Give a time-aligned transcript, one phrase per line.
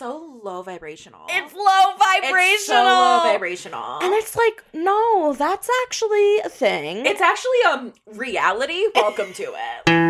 [0.00, 1.20] so low vibrational.
[1.28, 2.54] It's low vibrational.
[2.54, 3.98] It's so low vibrational.
[4.00, 7.04] And it's like, no, that's actually a thing.
[7.04, 8.86] It's actually um reality.
[8.94, 10.09] Welcome to it.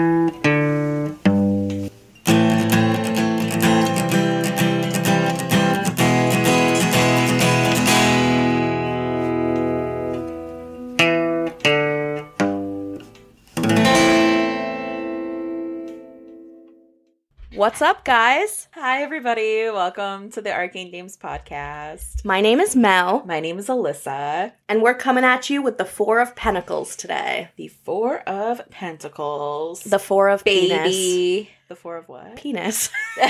[17.61, 18.69] What's up, guys?
[18.70, 19.65] Hi everybody.
[19.65, 22.25] Welcome to the Arcane Dames podcast.
[22.25, 24.53] My name is Mel, My name is Alyssa.
[24.67, 27.51] and we're coming at you with the Four of Pentacles today.
[27.57, 29.83] The Four of Pentacles.
[29.83, 31.48] The Four of Penis.
[31.69, 32.37] The Four of what?
[32.37, 32.89] Penis.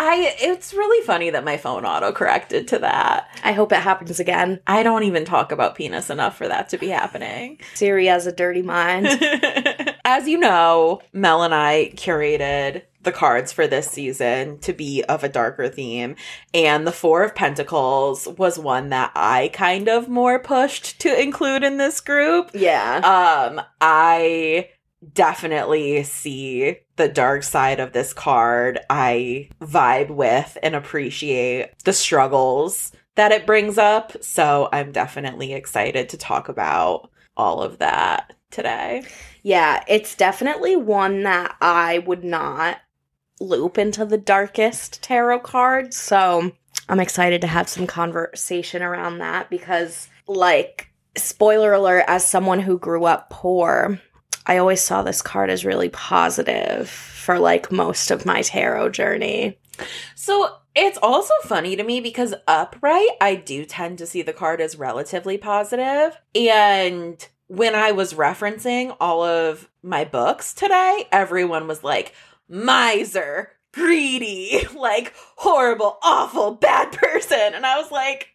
[0.00, 3.28] I it's really funny that my phone auto corrected to that.
[3.44, 4.60] I hope it happens again.
[4.66, 7.60] I don't even talk about penis enough for that to be happening.
[7.74, 9.06] Siri has a dirty mind.
[10.10, 15.22] As you know, Mel and I curated the cards for this season to be of
[15.22, 16.16] a darker theme,
[16.54, 21.62] and the Four of Pentacles was one that I kind of more pushed to include
[21.62, 22.52] in this group.
[22.54, 23.02] yeah.
[23.04, 24.70] Um, I
[25.12, 28.80] definitely see the dark side of this card.
[28.88, 34.16] I vibe with and appreciate the struggles that it brings up.
[34.24, 39.04] So I'm definitely excited to talk about all of that today.
[39.42, 42.78] Yeah, it's definitely one that I would not
[43.40, 45.94] loop into the darkest tarot card.
[45.94, 46.52] So
[46.88, 52.78] I'm excited to have some conversation around that because, like, spoiler alert, as someone who
[52.78, 54.00] grew up poor,
[54.46, 59.58] I always saw this card as really positive for like most of my tarot journey.
[60.14, 64.60] So it's also funny to me because upright, I do tend to see the card
[64.60, 66.18] as relatively positive.
[66.34, 72.14] And when I was referencing all of my books today, everyone was like,
[72.48, 77.54] miser, greedy, like horrible, awful, bad person.
[77.54, 78.28] And I was like,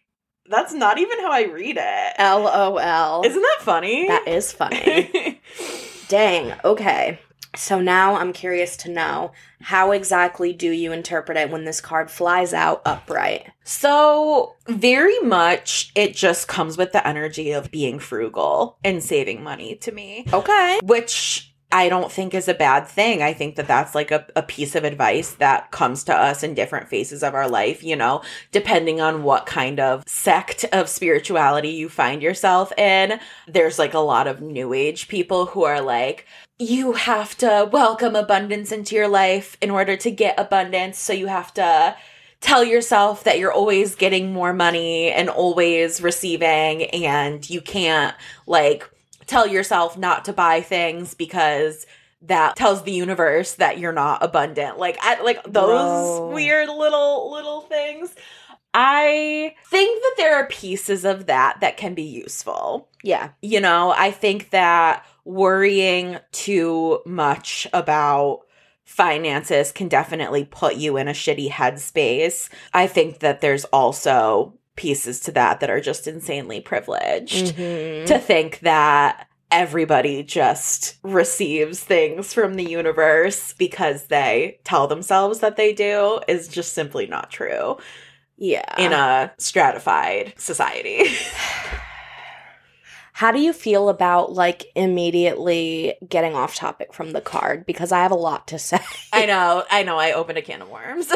[0.46, 2.14] that's not even how I read it.
[2.18, 3.24] LOL.
[3.24, 4.08] Isn't that funny?
[4.08, 5.40] that is funny.
[6.08, 6.54] Dang.
[6.64, 7.18] Okay.
[7.56, 12.10] So now I'm curious to know how exactly do you interpret it when this card
[12.10, 13.46] flies out upright?
[13.64, 19.76] So, very much it just comes with the energy of being frugal and saving money
[19.76, 20.80] to me, Okay.
[20.82, 23.20] which I don't think is a bad thing.
[23.20, 26.54] I think that that's like a, a piece of advice that comes to us in
[26.54, 28.22] different phases of our life, you know,
[28.52, 33.18] depending on what kind of sect of spirituality you find yourself in.
[33.48, 36.26] There's like a lot of new age people who are like,
[36.58, 40.98] you have to welcome abundance into your life in order to get abundance.
[40.98, 41.96] So you have to
[42.40, 48.14] tell yourself that you're always getting more money and always receiving and you can't
[48.46, 48.88] like
[49.26, 51.86] tell yourself not to buy things because
[52.20, 56.34] that tells the universe that you're not abundant like I, like those Whoa.
[56.34, 58.14] weird little little things
[58.74, 63.30] i think that there are pieces of that that can be useful Yeah.
[63.40, 68.40] you know, I think that worrying too much about
[68.84, 72.48] finances can definitely put you in a shitty headspace.
[72.72, 78.06] I think that there's also pieces to that that are just insanely privileged Mhm.
[78.06, 85.56] to think that everybody just receives things from the universe because they tell themselves that
[85.56, 87.76] they do is just simply not true
[88.36, 88.64] Yeah.
[88.78, 91.04] in a stratified society.
[93.14, 97.64] How do you feel about like immediately getting off topic from the card?
[97.64, 98.80] Because I have a lot to say.
[99.12, 99.96] I know, I know.
[99.98, 101.10] I opened a can of worms.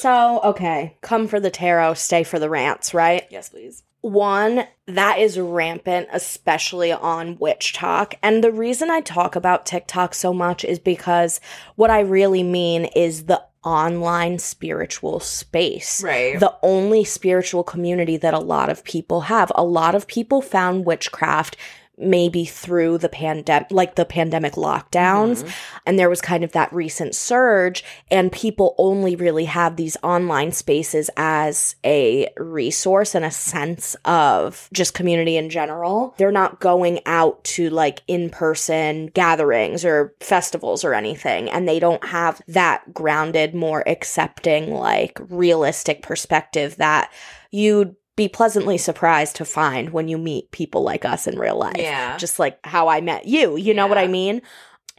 [0.00, 3.26] So, okay, come for the tarot, stay for the rants, right?
[3.28, 3.82] yes, please.
[4.00, 8.14] One, that is rampant, especially on WitchTok.
[8.22, 11.38] And the reason I talk about TikTok so much is because
[11.76, 16.02] what I really mean is the online spiritual space.
[16.02, 16.38] Right.
[16.38, 19.52] The only spiritual community that a lot of people have.
[19.54, 21.56] A lot of people found witchcraft
[22.00, 25.52] maybe through the pandemic like the pandemic lockdowns Mhm.
[25.86, 30.52] and there was kind of that recent surge and people only really have these online
[30.52, 37.00] spaces as a resource and a sense of just community in general they're not going
[37.06, 43.54] out to like in-person gatherings or festivals or anything and they don't have that grounded
[43.54, 47.10] more accepting like realistic perspective that
[47.50, 51.76] you'd be pleasantly surprised to find when you meet people like us in real life
[51.78, 52.16] Yeah.
[52.18, 53.56] just like how I met you.
[53.56, 54.42] You know what I mean?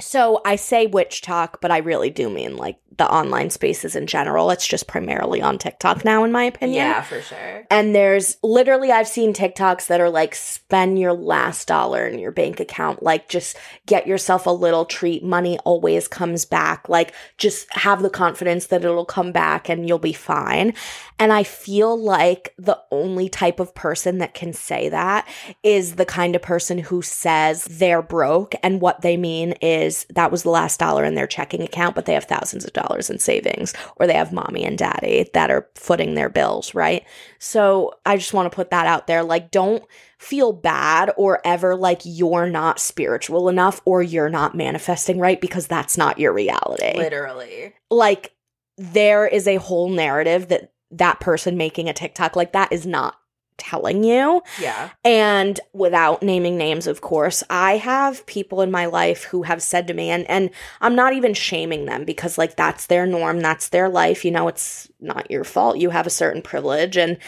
[0.01, 4.51] So I say WitchTok, but I really do mean like the online spaces in general.
[4.51, 6.85] It's just primarily on TikTok now, in my opinion.
[6.85, 7.65] Yeah, for sure.
[7.71, 12.31] And there's literally, I've seen TikToks that are like, spend your last dollar in your
[12.31, 13.01] bank account.
[13.01, 15.23] Like, just get yourself a little treat.
[15.23, 16.89] Money always comes back.
[16.89, 20.73] Like, just have the confidence that it'll come back and you'll be fine.
[21.17, 25.27] And I feel like the only type of person that can say that
[25.63, 28.53] is the kind of person who says they're broke.
[28.63, 32.05] And what they mean is that was the last dollar in their checking account, but
[32.05, 35.69] they have thousands of dollars in savings, or they have mommy and daddy that are
[35.75, 37.05] footing their bills, right?
[37.39, 39.23] So I just want to put that out there.
[39.23, 39.83] Like, don't
[40.17, 45.67] feel bad or ever like you're not spiritual enough or you're not manifesting right because
[45.67, 46.97] that's not your reality.
[46.97, 47.73] Literally.
[47.89, 48.33] Like,
[48.77, 53.15] there is a whole narrative that that person making a TikTok like that is not
[53.61, 54.41] telling you.
[54.59, 54.89] Yeah.
[55.05, 59.85] And without naming names, of course, I have people in my life who have said
[59.87, 60.49] to me, and, and
[60.81, 64.25] I'm not even shaming them because, like, that's their norm, that's their life.
[64.25, 65.77] You know, it's not your fault.
[65.77, 67.19] You have a certain privilege and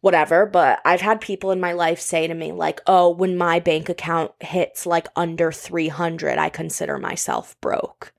[0.00, 0.44] whatever.
[0.44, 3.88] But I've had people in my life say to me, like, oh, when my bank
[3.88, 8.12] account hits like under 300, I consider myself broke.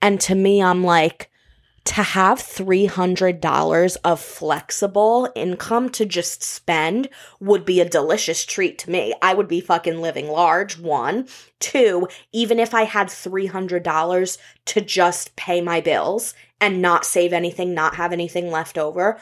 [0.00, 1.30] And to me, I'm like,
[1.88, 7.08] to have $300 of flexible income to just spend
[7.40, 9.14] would be a delicious treat to me.
[9.22, 11.28] I would be fucking living large, one.
[11.60, 17.72] Two, even if I had $300 to just pay my bills and not save anything,
[17.72, 19.18] not have anything left over,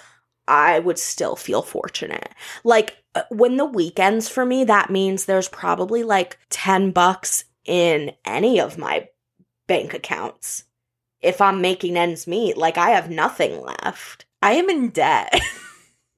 [0.48, 2.30] I would still feel fortunate.
[2.64, 8.10] Like uh, when the weekends for me, that means there's probably like 10 bucks in
[8.24, 9.08] any of my
[9.68, 10.64] bank accounts
[11.20, 12.56] if I'm making ends meet.
[12.56, 14.26] Like I have nothing left.
[14.42, 15.40] I am in debt.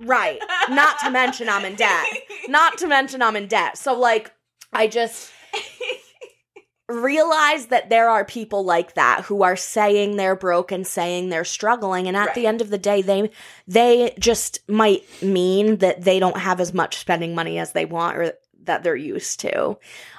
[0.00, 0.38] Right.
[0.68, 2.06] Not to mention I'm in debt.
[2.48, 3.76] Not to mention I'm in debt.
[3.76, 4.32] So like
[4.72, 5.32] I just
[6.88, 11.44] realize that there are people like that who are saying they're broke and saying they're
[11.44, 13.30] struggling and at the end of the day they
[13.66, 18.16] they just might mean that they don't have as much spending money as they want
[18.16, 19.78] or that they're used to.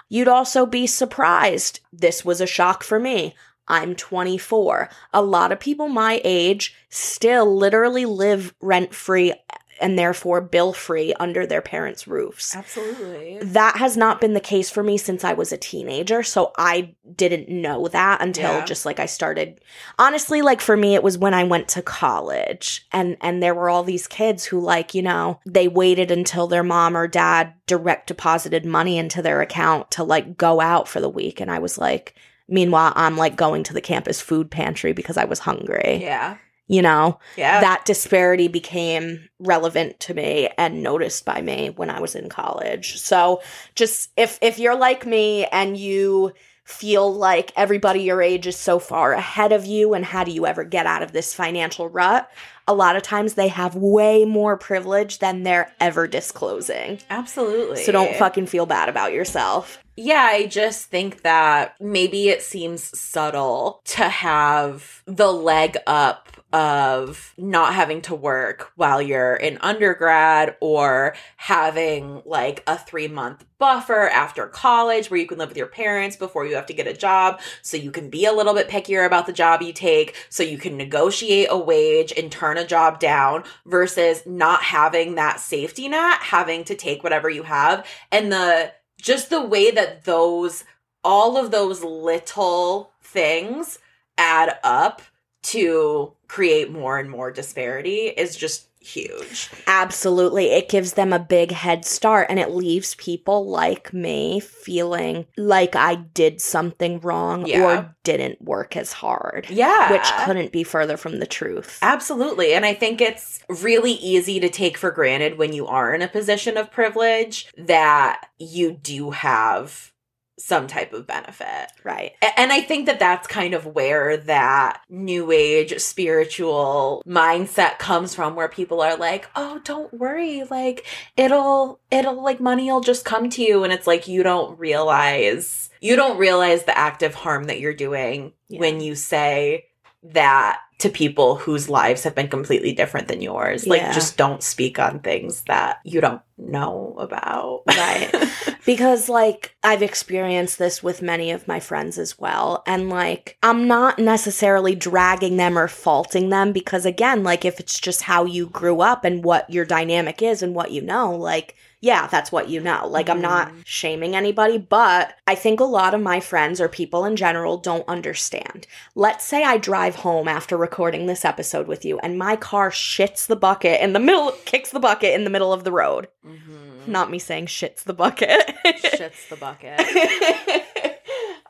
[0.09, 1.79] You'd also be surprised.
[1.93, 3.35] This was a shock for me.
[3.69, 4.89] I'm 24.
[5.13, 9.33] A lot of people my age still literally live rent free
[9.81, 12.53] and therefore bill free under their parents' roofs.
[12.53, 13.39] Absolutely.
[13.41, 16.21] That has not been the case for me since I was a teenager.
[16.21, 18.65] So I didn't know that until Yeah.
[18.65, 19.61] just like I started.
[19.97, 23.69] Honestly, like for me, it was when I went to college and, and there were
[23.69, 28.07] all these kids who like, you know, they waited until their mom or dad direct
[28.07, 31.39] deposited money into their account to like go out for the week.
[31.39, 32.15] And I was like,
[32.49, 36.37] meanwhile, I'm like going to the campus food pantry because I was hungry, Yeah.
[36.67, 37.19] you know?
[37.37, 37.61] Yeah.
[37.61, 42.99] that disparity became relevant to me and noticed by me when I was in college.
[42.99, 43.41] So
[43.75, 46.33] just if if you're like me and you
[46.69, 50.45] feel like everybody your age is so far ahead of you and how do you
[50.45, 52.29] ever get out of this financial rut?
[52.67, 56.99] A lot of times they have way more privilege than they're ever disclosing.
[57.09, 57.83] Absolutely.
[57.83, 59.83] So don't fucking feel bad about yourself.
[59.97, 67.33] Yeah, I just think that maybe it seems subtle to have the leg up of
[67.37, 74.07] not having to work while you're in undergrad or having like a three month buffer
[74.09, 76.93] after college where you can live with your parents before you have to get a
[76.93, 80.41] job so you can be a little bit pickier about the job you take so
[80.41, 85.87] you can negotiate a wage and turn a job down versus not having that safety
[85.87, 87.85] net having to take whatever you have.
[88.11, 90.63] And the just the way that those
[91.03, 93.79] all of those little things
[94.17, 95.01] add up
[95.43, 99.49] to create more and more disparity is just huge.
[99.67, 100.51] Absolutely.
[100.51, 105.75] It gives them a big head start and it leaves people like me feeling like
[105.75, 107.63] I did something wrong Yeah.
[107.65, 109.47] or didn't work as hard.
[109.49, 109.91] Yeah.
[109.91, 111.77] Which couldn't be further from the truth.
[111.81, 112.53] Absolutely.
[112.53, 116.07] And I think it's really easy to take for granted when you are in a
[116.07, 119.91] position of privilege that you do have
[120.39, 121.71] some type of benefit.
[121.83, 122.13] Right.
[122.37, 128.35] And I think that that's kind of where that new age spiritual mindset comes from
[128.35, 130.85] where people are like, "Oh, don't worry, like
[131.17, 135.69] it'll it'll like money will just come to you." And it's like you don't realize
[135.81, 138.59] you don't realize the active harm that you're doing Yeah.
[138.59, 139.65] when you say
[140.03, 143.67] that to people whose lives have been completely different than yours.
[143.67, 147.63] Like just don't speak on things that you don't know about.
[147.67, 148.09] Right.
[148.65, 153.67] because like I've experienced this with many of my friends as well and like I'm
[153.67, 158.47] not necessarily dragging them or faulting them because again like if it's just how you
[158.47, 162.49] grew up and what your dynamic is and what you know like yeah, that's what
[162.49, 162.87] you know.
[162.87, 163.61] Like, I'm not Mhm.
[163.65, 167.87] shaming anybody, but I think a lot of my friends or people in general don't
[167.87, 168.67] understand.
[168.95, 173.25] Let's say I drive home after recording this episode with you and my car shits
[173.27, 176.07] the bucket in the middle, kicks the bucket in the middle of the road.
[176.25, 176.87] Mhm.
[176.87, 178.55] Not me saying shits the bucket.
[178.65, 179.79] Shits the bucket.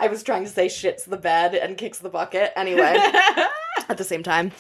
[0.01, 2.53] I was trying to say shits the bed and kicks the bucket.
[2.55, 2.95] Anyway,
[3.89, 4.51] at the same time,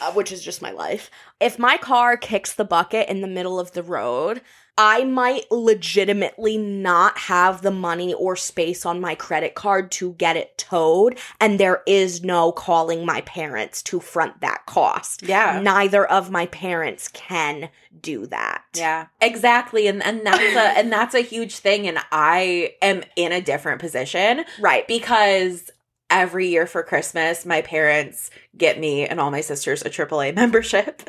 [0.00, 1.10] uh, which is just my life.
[1.40, 4.40] If my car kicks the bucket in the middle of the road,
[4.78, 10.36] I might legitimately not have the money or space on my credit card to get
[10.36, 15.22] it towed, and there is no calling my parents to front that cost.
[15.24, 15.60] yeah.
[15.60, 17.70] Neither of my parents can
[18.00, 18.62] do that.
[18.74, 19.88] Yeah, exactly.
[19.88, 21.88] And and that's a and that's a huge thing.
[21.88, 24.86] And I am in a different position Right.
[24.86, 25.70] because
[26.10, 31.08] every year for Christmas, my parents get me and all my sisters a AAA membership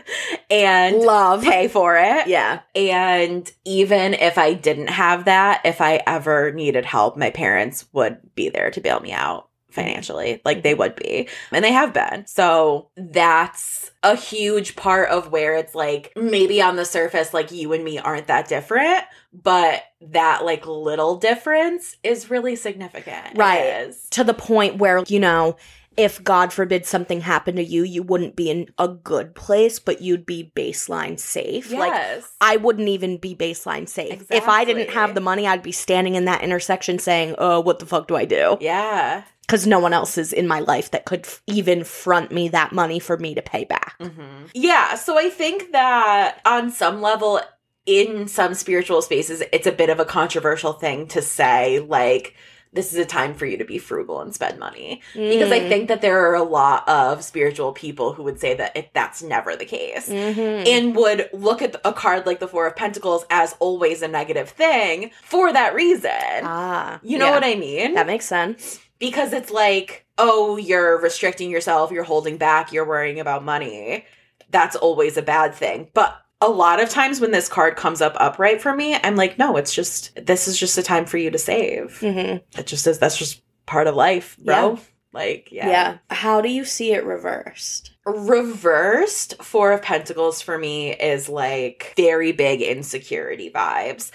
[0.50, 1.44] and Love.
[1.44, 2.28] pay for it.
[2.28, 2.62] Yeah.
[2.76, 8.18] And even if I didn't have that, if I ever needed help, my parents would
[8.36, 9.49] be there to bail me out
[9.80, 10.42] financially.
[10.46, 11.28] Like they would be.
[11.52, 12.26] And they have been.
[12.28, 17.74] So that's a huge part of where it's like maybe on the surface, like you
[17.74, 23.38] and me aren't that different, but that like little difference is really significant.
[23.38, 23.88] Right.
[23.88, 24.08] is.
[24.12, 25.58] to the point where, you know,
[25.98, 30.02] if God forbid something happened to you, you wouldn't be in a good place, but
[30.02, 31.74] you'd be baseline safe.
[31.74, 34.26] Like, I wouldn't even be baseline safe.
[34.30, 37.80] If I didn't have the money, I'd be standing in that intersection saying, oh, what
[37.80, 38.58] the fuck do I do?
[38.62, 39.24] yeah.
[39.50, 42.72] Because no one else is in my life that could f- even front me that
[42.72, 43.96] money for me to pay back.
[44.00, 47.42] hmm Yeah, so I think that on some level,
[47.88, 52.36] in some spiritual spaces, it's a bit of a controversial thing to say, like,
[52.74, 55.02] this is a time for you to be frugal and spend money.
[55.16, 55.70] Because I Mm.
[55.70, 59.24] think that there are a lot of spiritual people who would say that it, that's
[59.24, 60.08] never the case.
[60.08, 60.68] Mhm.
[60.68, 64.50] And would look at a card like the Four of Pentacles as always a negative
[64.50, 66.44] thing for that reason.
[66.44, 67.32] ah, you know yeah.
[67.32, 67.96] what I mean?
[67.96, 68.80] That makes sense.
[69.00, 74.06] Because it's like, oh, you're restricting yourself, you're holding back, you're worrying about money.
[74.50, 75.90] That's always a bad thing.
[75.94, 79.38] But a lot of times when this card comes up upright for me, I'm like,
[79.38, 82.00] no, it's just this is just a time for you to save.
[82.00, 84.74] hmm It just is that's just part of life, bro.
[84.74, 84.80] Yeah.
[85.12, 85.68] Like, Yeah.
[85.70, 85.98] yeah.
[86.12, 87.92] How do you see it reversed?
[88.06, 94.12] Reversed Four of Pentacles for me is like very big insecurity vibes.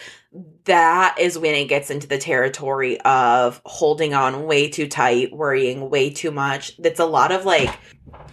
[0.65, 5.91] That is when it gets into the territory of holding on way too tight, worrying
[5.91, 6.77] way too much.
[6.79, 7.71] That's a lot of like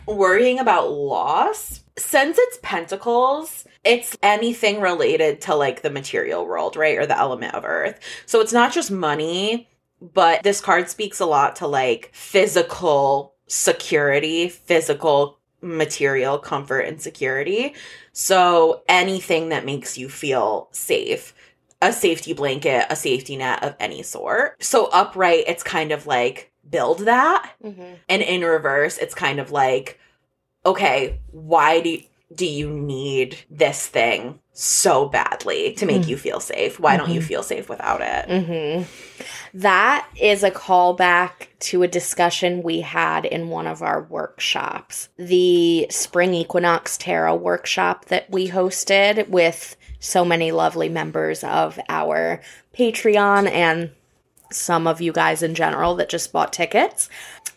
[0.07, 1.83] worrying about loss.
[1.97, 6.97] Since it's Pentacles, it's anything related to like the material world, right?
[6.97, 7.99] Or the element of earth.
[8.25, 9.69] So it's not just money,
[10.01, 17.75] but this card speaks a lot to like physical security, physical material comfort and security.
[18.11, 21.35] So anything that makes you feel safe,
[21.81, 24.63] a safety blanket, a safety net of any sort.
[24.63, 27.53] So upright, it's kind of like build that.
[27.63, 27.93] Mm-hmm.
[28.07, 29.99] And in reverse, it's kind of like,
[30.65, 31.99] okay, why do
[32.33, 36.07] do you need this thing so badly to make Mm.
[36.07, 36.79] you feel safe?
[36.79, 37.25] Why don't you Mhm.
[37.25, 38.45] feel safe without it?
[38.45, 38.83] hmm
[39.53, 45.87] That is a callback to a discussion we had in one of our workshops, the
[45.89, 52.41] Spring Equinox Tarot workshop that we hosted with so many lovely members of our
[52.77, 53.91] Patreon and
[54.51, 57.07] some of you guys in general that just bought tickets.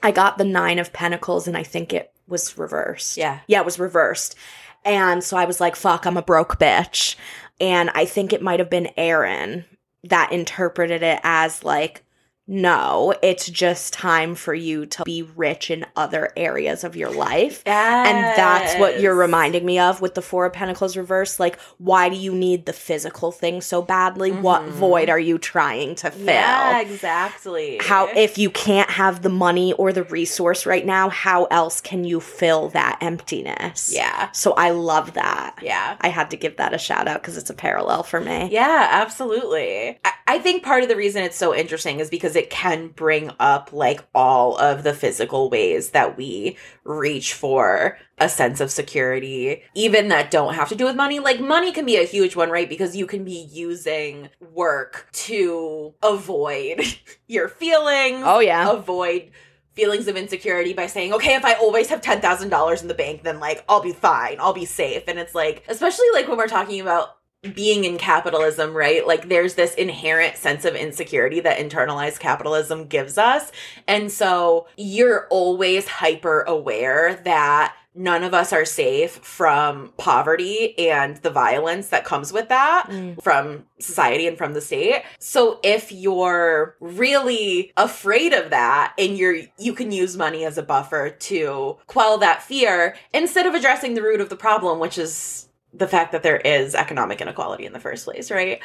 [0.02, 3.16] I got the Nine of Pentacles and I think it was reversed.
[3.16, 3.40] Yeah.
[3.48, 4.36] Yeah, it was reversed.
[4.84, 7.16] And so I was like, fuck, I'm a broke bitch.
[7.60, 9.64] And I think it might have been Aaron
[10.04, 12.03] that interpreted it as like,
[12.46, 17.62] no, it's just time for you to be rich in other areas of your life.
[17.66, 21.40] And that's what you're reminding me of with the Four of Pentacles reverse.
[21.40, 24.30] Like, why do you need the physical thing so badly?
[24.30, 24.68] What Mhm.
[24.70, 26.26] void are you trying to fill?
[26.26, 27.78] Yeah, exactly.
[27.80, 32.04] How, if you can't have the money or the resource right now, how else can
[32.04, 33.90] you fill that emptiness?
[33.94, 34.28] Yeah.
[34.32, 35.58] So I love that.
[35.62, 35.96] Yeah.
[36.00, 38.48] I had to give that a shout out because it's a parallel for me.
[38.52, 39.98] Yeah, absolutely.
[40.04, 43.30] I, I think part of the reason it's so interesting is because it can bring
[43.38, 49.62] up like all of the physical ways that we reach for a sense of security,
[49.74, 51.18] even that don't have to do with money.
[51.18, 52.68] Like money can be a huge one, right?
[52.68, 56.82] Because you can be using work to avoid
[57.26, 58.22] your feelings.
[58.24, 58.70] Oh, yeah.
[58.70, 59.30] Avoid
[59.74, 63.40] feelings of insecurity by saying, okay, if I always have $10,000 in the bank, then
[63.40, 65.04] like I'll be fine, I'll be safe.
[65.08, 67.16] And it's like, especially like when we're talking about
[67.54, 69.06] being in capitalism, right?
[69.06, 73.52] Like there's this inherent sense of insecurity that internalized capitalism gives us.
[73.86, 81.16] And so you're always hyper aware that none of us are safe from poverty and
[81.18, 83.22] the violence that comes with that Mm.
[83.22, 85.04] from society and from the state.
[85.20, 90.62] So if you're really afraid of that and you're you can use money as a
[90.64, 95.48] buffer to quell that fear instead of addressing the root of the problem, which is
[95.76, 98.60] the fact that there is economic inequality in the first place, right?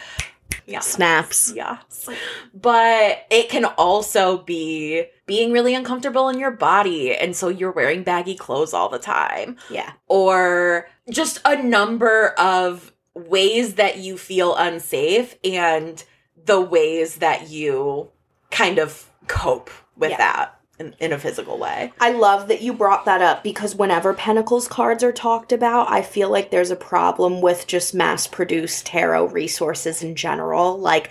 [0.66, 0.80] Yeah.
[0.80, 1.54] Snaps.
[1.56, 2.10] Yes.
[2.54, 7.16] But it can also be being really uncomfortable in your body.
[7.16, 9.58] And so you're wearing baggy clothes all the time.
[9.70, 9.92] Yeah.
[10.08, 16.04] Or just a number of ways that you feel unsafe and
[16.46, 18.10] the ways that you
[18.52, 20.18] kind of cope with Yeah.
[20.18, 21.92] that in, in a physical way.
[22.00, 26.02] I love that you brought that up because whenever Pentacles cards are talked about, I
[26.02, 30.78] feel like there's a problem with just mass produced tarot resources in general.
[30.80, 31.10] Like,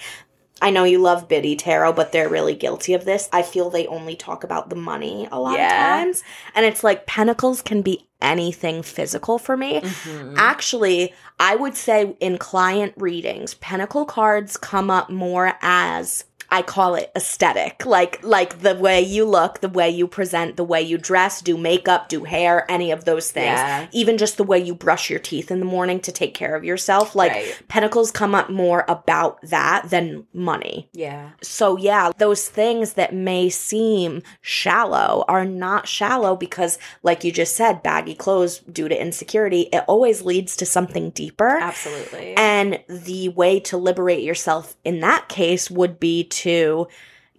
[0.61, 3.29] I know you love Biddy Tarot, but they're really guilty of this.
[3.33, 5.67] I feel they only talk about the money a lot Yeah.
[6.01, 6.25] of times.
[6.55, 9.81] And it's like Pentacles can be anything physical for me.
[9.81, 10.35] Mm-hmm.
[10.37, 16.95] Actually, I would say in client readings, pentacle cards come up more as I call
[16.95, 17.85] it aesthetic.
[17.85, 21.57] Like like the way you look, the way you present, the way you dress, do
[21.59, 23.59] makeup, do hair, any of those things.
[23.59, 23.87] Yeah.
[23.93, 26.65] Even just the way you brush your teeth in the morning to take care of
[26.65, 27.15] yourself.
[27.15, 27.63] Like Right.
[27.69, 30.89] pentacles come up more about that than money.
[30.93, 31.31] Yeah.
[31.43, 37.55] So, yeah, those things that may seem shallow are not shallow because, like you just
[37.57, 41.59] said, baggy clothes due to insecurity, it always leads to something deeper.
[41.59, 42.35] Absolutely.
[42.37, 46.38] And the way to liberate yourself in that case would be to,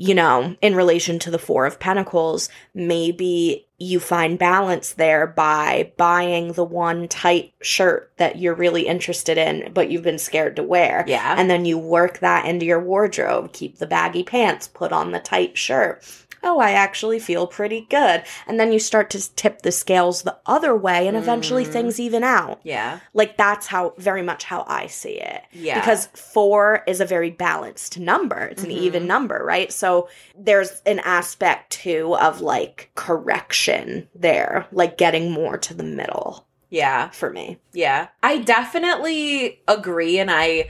[0.02, 5.92] you know, in relation to the Four of Pentacles, maybe you find balance there by
[5.98, 10.64] buying the one tight shirt that you're really interested in, but you've been scared to
[10.64, 11.04] wear.
[11.08, 11.36] yeah.
[11.38, 13.52] And then you work that into your wardrobe.
[13.52, 16.02] Keep the baggy pants, put on the tight shirt.
[16.44, 18.24] Oh, I actually feel pretty good.
[18.48, 21.72] And then you start to tip the scales the other way, and eventually Mm.
[21.72, 22.60] things even out.
[22.64, 23.00] yeah.
[23.14, 25.44] Like that's how very much how I see it.
[25.52, 25.80] Yeah.
[25.80, 28.38] Because four is a very balanced number.
[28.38, 28.78] It's an Mhm.
[28.78, 29.72] even number, right?
[29.72, 36.46] So there's an aspect too of like correction there, like getting more to the middle
[36.70, 37.10] yeah.
[37.10, 37.58] for me.
[37.74, 38.08] Yeah.
[38.24, 40.20] I definitely agree.
[40.20, 40.70] And I,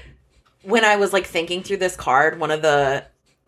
[0.64, 3.06] when I was like thinking through this card, one of the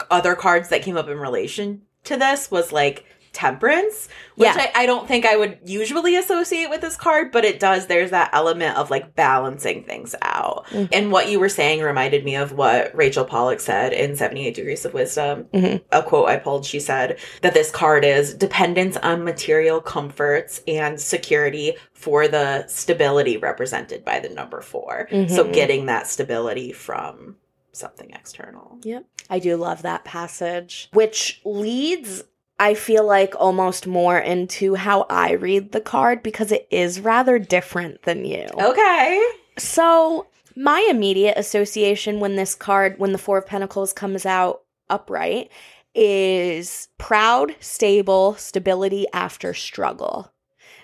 [0.10, 4.68] other cards that came up in relation to this was like temperance, which Yeah.
[4.76, 7.88] I, I don't think I would usually associate with this card, but it does.
[7.88, 10.66] There's that element of like balancing things out.
[10.68, 10.90] Mhm.
[10.92, 14.84] And what you were saying reminded me of what Rachel Pollack said in 78 Degrees
[14.84, 15.46] of Wisdom.
[15.54, 15.82] Mhm.
[15.94, 21.00] A quote I pulled, she said that this card is dependence on material comforts and
[21.00, 25.54] security for the stability represented by the number 4 So Mhm.
[25.54, 27.38] getting that stability from
[27.74, 28.78] something external.
[28.84, 29.06] Yep.
[29.30, 32.24] I do love that passage, which leads,
[32.60, 37.40] I feel like, almost more into how I read the card because it is rather
[37.40, 38.48] different than you.
[38.60, 39.26] Okay.
[39.58, 45.50] So, my immediate association when this card, when the Four of Pentacles comes out upright,
[45.94, 50.32] is proud, stable, stability after struggle.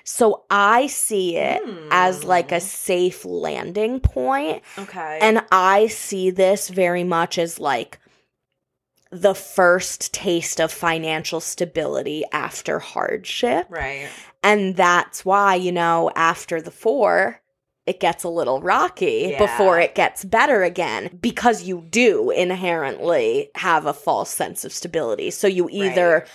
[0.09, 2.65] So, I see it as like a Hmm.
[2.65, 5.19] safe landing point Okay.
[5.21, 7.99] and I see this very much as like
[9.11, 13.67] the first taste of financial stability after hardship.
[13.69, 14.07] right.
[14.43, 17.41] And that's why, you know, after the four,
[17.85, 19.39] it gets a little rocky Yeah.
[19.39, 25.31] before it gets better again because you do inherently have a false sense of stability.
[25.31, 26.25] So you either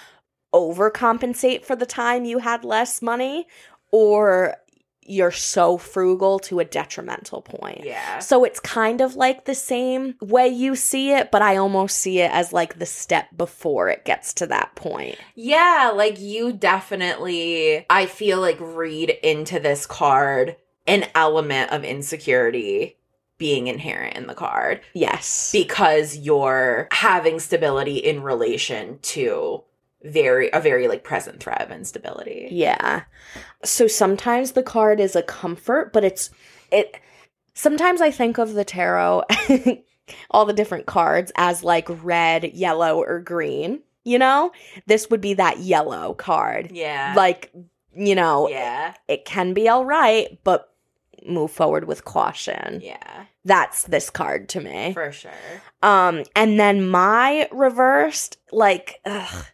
[0.53, 3.47] overcompensate for the time you had less money
[3.91, 4.57] or
[5.05, 7.83] you're so frugal to a detrimental point.
[7.85, 8.21] Yeah.
[8.21, 12.21] So it's kind of like the same way you see it, but I almost see
[12.21, 15.17] it as like the step before it gets to that point.
[15.35, 22.97] Yeah, like you definitely, I feel like, read into this card an element of insecurity
[23.39, 25.51] being inherent in the card Yes.
[25.51, 29.65] because you're having stability in relation to
[30.05, 32.49] very a very like present threat of instability.
[32.51, 33.03] yeah.
[33.65, 36.31] So sometimes the card is a comfort, but it's
[36.71, 36.99] it
[37.55, 39.25] sometimes I think of the tarot
[40.31, 44.53] all the different cards as like red, yellow or green, you know?
[44.87, 46.71] This would be that yellow card.
[46.73, 47.15] Yeah.
[47.17, 47.53] Like,
[47.95, 48.95] you know, yeah.
[49.09, 50.73] it can be all right, but
[51.27, 52.81] move forward with caution.
[52.83, 53.25] Yeah.
[53.45, 54.93] That's this card to me.
[54.93, 55.31] For sure.
[55.83, 59.47] Um, and then my reversed, like, ugh,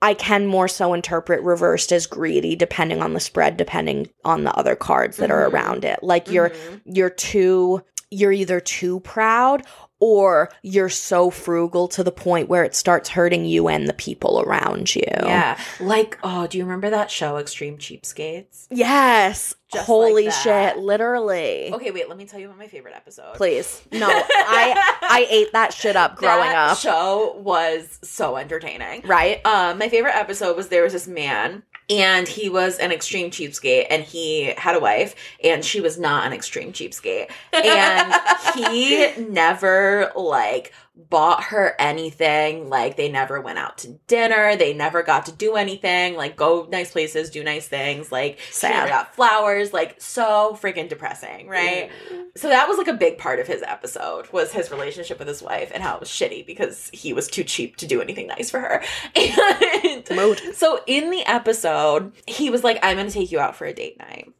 [0.00, 4.54] I can more so interpret reversed as greedy, depending on the spread, depending on the
[4.54, 5.52] other cards that are Mhm.
[5.52, 6.02] around it.
[6.02, 6.80] Like you're Mhm.
[6.84, 9.64] you're too you're either too proud
[10.00, 14.40] or you're so frugal to the point where it starts hurting you and the people
[14.40, 15.02] around you.
[15.06, 15.58] Yeah.
[15.80, 18.66] Like, oh, do you remember that show, Extreme Cheapskates?
[18.70, 19.54] Yes.
[19.72, 21.70] Just Holy like shit, literally.
[21.74, 23.34] Okay, wait, let me tell you about my favorite episode.
[23.34, 23.82] Please.
[23.92, 26.54] No, I I ate that shit up growing up.
[26.54, 26.78] that up.
[26.78, 29.02] show was so entertaining.
[29.06, 29.44] right?
[29.44, 33.86] Um, my favorite episode was there was this man and he was an extreme cheapskate
[33.90, 37.30] and he had a wife and she was not an extreme cheapskate.
[37.52, 38.14] And
[38.54, 40.72] he never like
[41.10, 45.54] bought her anything like they never went out to dinner they never got to do
[45.54, 50.58] anything like go nice places do nice things like she never got flowers like so
[50.60, 51.90] freaking depressing right
[52.36, 55.40] so that was like a big part of his episode was his relationship with his
[55.42, 58.50] wife and how it was shitty because he was too cheap to do anything nice
[58.50, 58.82] for her
[59.14, 60.40] and Mood.
[60.54, 63.98] so in the episode, he was like, I'm gonna take you out for a date
[63.98, 64.32] night.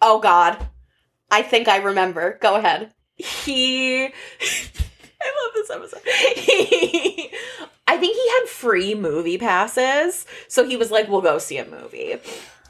[0.00, 0.68] Oh God.
[1.30, 2.38] I think I remember.
[2.40, 2.92] Go ahead.
[3.16, 4.12] He
[5.20, 6.02] I love this episode.
[7.88, 10.26] I think he had free movie passes.
[10.48, 12.16] So he was like, We'll go see a movie.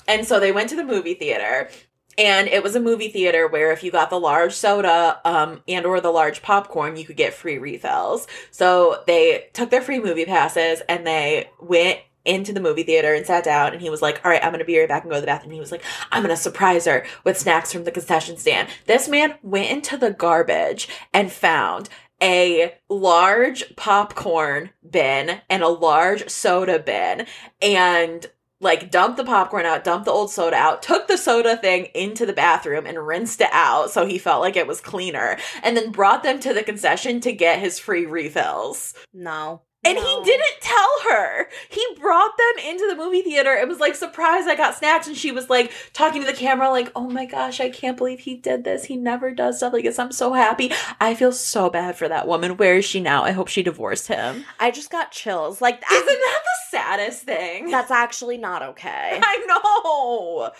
[0.06, 1.68] And so they went to the movie theater.
[2.16, 5.87] And it was a movie theater where if you got the large soda um, and
[5.87, 8.26] or the large popcorn, you could get free refills.
[8.50, 13.24] So they took their free movie passes and they went into the movie theater and
[13.24, 15.16] sat down and he was like, All right, I'm gonna be right back and go
[15.16, 15.52] to the bathroom.
[15.52, 18.68] he was like, I'm gonna surprise her with snacks from the concession stand.
[18.87, 21.88] This man went into the garbage and found
[22.22, 27.26] a large popcorn bin and a large soda bin
[27.62, 28.26] and
[28.61, 32.26] like dumped the popcorn out, dumped the old soda out, took the soda thing into
[32.26, 35.92] the bathroom and rinsed it out so he felt like it was cleaner, and then
[35.92, 38.94] brought them to the concession to get his free refills.
[39.14, 39.62] No.
[39.85, 40.03] And No.
[40.03, 41.47] he didn't tell her.
[41.71, 45.07] He brought them into the movie theater and was like, surprise, I got snacks.
[45.07, 48.19] And she was like, talking to the camera, like, oh my gosh, I can't believe
[48.21, 48.85] he did this.
[48.85, 49.99] He never does stuff like this.
[50.01, 50.73] I'm so happy.
[51.01, 52.57] I feel so bad for that woman.
[52.57, 53.23] Where is she now?
[53.23, 54.45] I hope she divorced him.
[54.59, 55.61] I just got chills.
[55.62, 57.71] Like Isn't that the saddest thing?
[57.71, 59.21] that's actually not okay.
[59.23, 60.51] I know.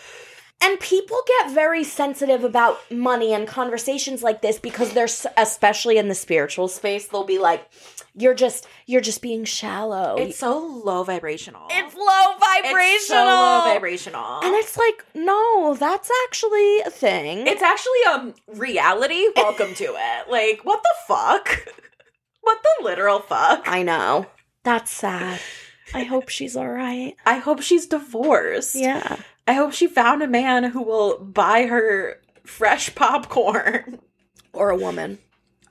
[0.61, 6.09] And people get very sensitive about money and conversations like this because they're especially in
[6.09, 7.69] the spiritual space, they'll be like
[8.13, 10.17] you're just you're just being shallow.
[10.17, 11.67] It's so low vibrational.
[11.69, 12.95] it's low vibrational.
[12.95, 14.39] It's so low vibrational.
[14.43, 17.47] And it's like, no, that's actually a thing.
[17.47, 19.23] It's actually um reality.
[19.37, 20.29] Welcome to it.
[20.29, 21.67] Like, what the fuck?
[22.41, 23.63] What the literal fuck?
[23.67, 24.25] I know.
[24.63, 25.39] That's sad.
[25.93, 27.15] I hope she's all right.
[27.25, 28.75] I hope she's divorced.
[28.75, 29.17] Yeah.
[29.49, 33.97] I hope she found a man who will buy her fresh popcorn.
[34.53, 35.17] Or a woman.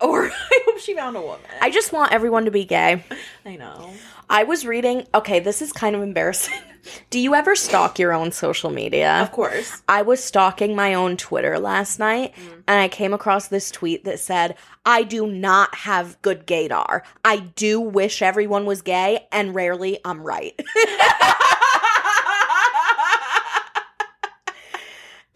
[0.00, 1.46] Or I hope she found a woman.
[1.60, 3.04] I just want everyone to be gay.
[3.46, 3.92] I know.
[4.28, 6.58] I was reading, okay, this is kind of embarrassing.
[7.10, 9.20] Do you ever stalk your own social media?
[9.22, 9.80] Of course.
[9.88, 12.62] I was stalking my own Twitter last night mm.
[12.66, 17.02] and I came across this tweet that said, I do not have good gaydar.
[17.24, 20.58] I do wish everyone was gay and rarely I'm right.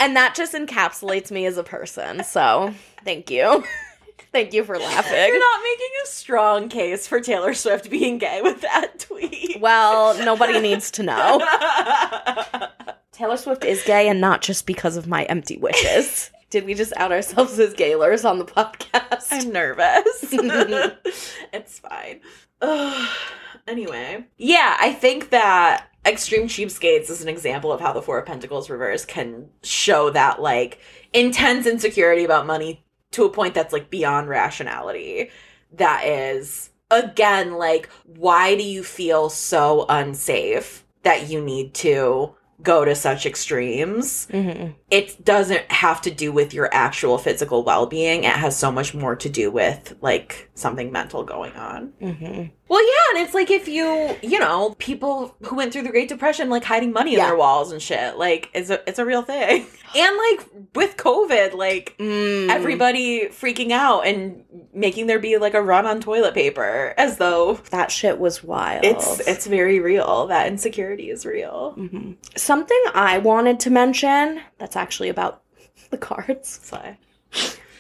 [0.03, 2.25] and that just encapsulates me as a person.
[2.25, 3.63] So thank you.
[4.33, 5.15] thank you for laughing.
[5.15, 9.61] You're not making a strong case for Taylor Swift being gay with that tweet.
[9.61, 11.41] Well, nobody needs to know.
[13.13, 16.33] Taylor Swift is gay and not just because of my empty wishes.
[16.51, 19.29] Did we just out ourselves as Gaylors on the podcast?
[19.31, 20.19] I'm nervous.
[21.53, 22.21] it's fine.
[22.61, 23.09] Ugh.
[23.69, 28.27] anyway, yeah, I think that Extreme Cheapskates is an example of how the Four of
[28.27, 30.79] Pentacles reverse can show that like
[31.13, 35.31] intense insecurity about money to a point that's like beyond rationality.
[35.75, 42.85] That is again like why do you feel so unsafe that you need to go
[42.85, 44.29] to such extremes?
[44.31, 44.75] Mhm.
[44.91, 49.17] it doesn't have to do with your actual physical well-being it has so much more
[49.17, 52.51] to do with like something mental going on Mhm.
[52.73, 56.09] Well yeah and it's like if you you know people who went through the great
[56.09, 59.21] depression like hiding money in their walls and shit like it's a it's a real
[59.23, 62.49] thing and like with covid like Mm.
[62.49, 67.55] everybody freaking out and making there be like a run on toilet paper as though
[67.71, 68.85] that shit was wild.
[68.85, 72.17] it's it's very real that insecurity is real Mhm.
[72.37, 75.43] something I wanted to mention that's actually about
[75.91, 76.81] the cards so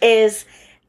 [0.02, 0.44] is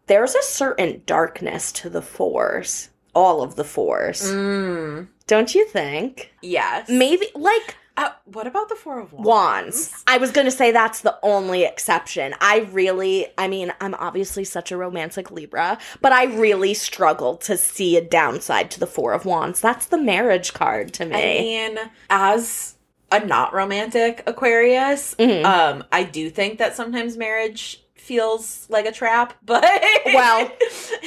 [0.08, 4.22] there's a certain darkness to the fours, all of the fours.
[4.24, 6.34] mm, Don't you think?
[6.42, 9.28] yes Maybe like Uh, what about the Four of Wands?
[9.28, 10.04] wands.
[10.08, 12.34] I was going to say that's the only exception.
[12.42, 17.56] I really, I mean, I'm obviously such a romantic Libra, but I really struggle to
[17.56, 19.62] see a downside to the Four of Wands.
[19.62, 21.14] That's the marriage card to me.
[21.16, 21.42] I
[21.76, 21.78] mean,
[22.10, 22.74] as
[23.12, 25.46] a not romantic Aquarius, Mhm.
[25.46, 29.64] um, I do think that sometimes marriage feels like a trap, but
[30.06, 30.52] Well,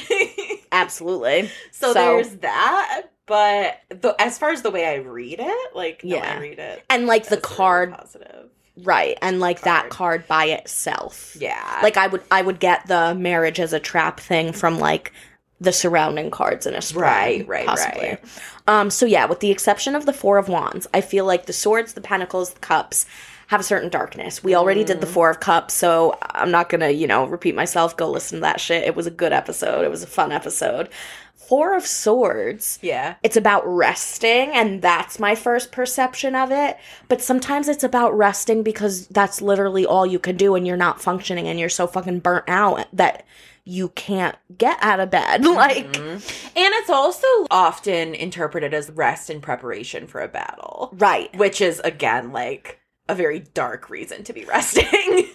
[0.71, 1.49] Absolutely.
[1.71, 3.03] so, So- there's that.
[3.25, 6.35] But the, as far as the way I read it, like Yeah.
[6.37, 6.81] I read it.
[6.89, 8.49] And like the as really card, positive.
[8.83, 9.17] right?
[9.21, 10.21] And like that card.
[10.21, 11.35] card by itself.
[11.37, 11.79] Yeah.
[11.83, 15.11] Like I would I would get the marriage as a trap thing from like
[15.59, 17.01] the surrounding cards in a spread.
[17.01, 18.07] Right, right, possibly.
[18.11, 18.19] right.
[18.65, 21.53] Um so yeah, with the exception of the 4 of wands, I feel like the
[21.53, 23.05] swords, the pentacles, the cups
[23.47, 24.43] have a certain darkness.
[24.43, 25.11] We already did the Mm.
[25.13, 27.95] 4 of cups, so I'm not to, you know, repeat myself.
[27.97, 28.83] Go listen to that shit.
[28.83, 29.83] It was a good episode.
[29.85, 30.89] It was a fun episode.
[31.35, 33.15] 4 of swords yeah.
[33.23, 36.75] it's about resting and that's my first perception of it
[37.07, 41.01] but sometimes it's about resting because that's literally all you can do and you're not
[41.01, 43.25] functioning and you're so fucking burnt out that
[43.63, 46.15] you can't get out of bed like Mhm.
[46.15, 51.79] And it's also often interpreted as rest in preparation for a battle, right which is
[51.85, 52.76] again like
[53.09, 54.85] a very dark reason to be resting.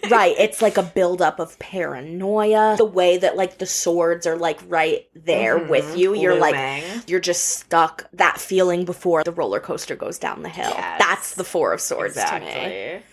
[0.09, 4.59] right it's like a buildup of paranoia the way that like the swords are like
[4.67, 5.69] right there Mhm.
[5.69, 10.43] with you you're like you're just stuck that feeling before the roller coaster goes down
[10.43, 10.99] the hill Yes.
[10.99, 13.03] that's the four of swords to me exactly.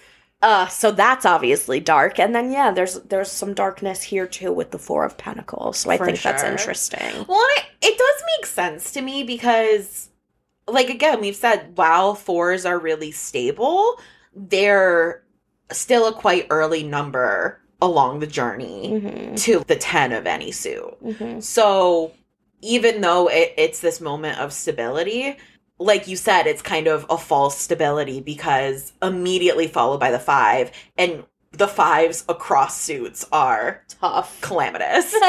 [0.42, 4.70] Uh, so that's obviously dark, and then yeah, there's there's some darkness here too with
[4.70, 5.76] the Four of Pentacles.
[5.76, 7.26] So I For think that's interesting.
[7.28, 10.08] Well, it, it does make sense to me because,
[10.66, 14.00] like, again, we've said while fours are really stable,
[14.34, 15.22] they're
[15.72, 20.96] still a quite early number along the journey hmm to the 10 of any suit.
[21.02, 22.12] hmm So,
[22.62, 25.36] even though it, it's this moment of stability,
[25.78, 30.70] like you said, it's kind of a false stability because immediately followed by the five,
[30.98, 34.38] and the fives across suits are Tough.
[34.42, 35.14] calamitous.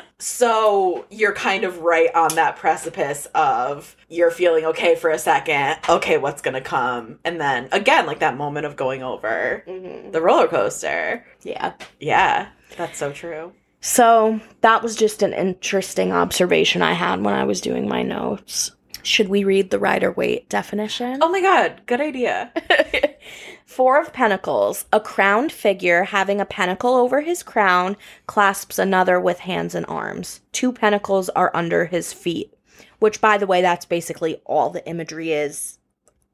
[0.18, 5.78] so you're kind of right on that precipice of you're feeling okay for a second,
[5.88, 7.18] okay, what's gonna come?
[7.24, 11.24] And then again, like that moment of going over hmm the roller coaster.
[11.42, 11.74] Yeah.
[12.00, 13.52] Yeah, that's so true.
[13.80, 18.72] So that was just an interesting observation I had when I was doing my notes.
[19.04, 21.18] Should we read the Rider-Waite definition?
[21.22, 22.52] Oh my god, good idea.
[23.78, 29.38] Four of Pentacles, a crowned figure having a pentacle over his crown, clasps another with
[29.38, 30.40] hands and arms.
[30.50, 32.52] Two pentacles are under his feet,
[32.98, 35.78] which, by the way, that's basically all the imagery is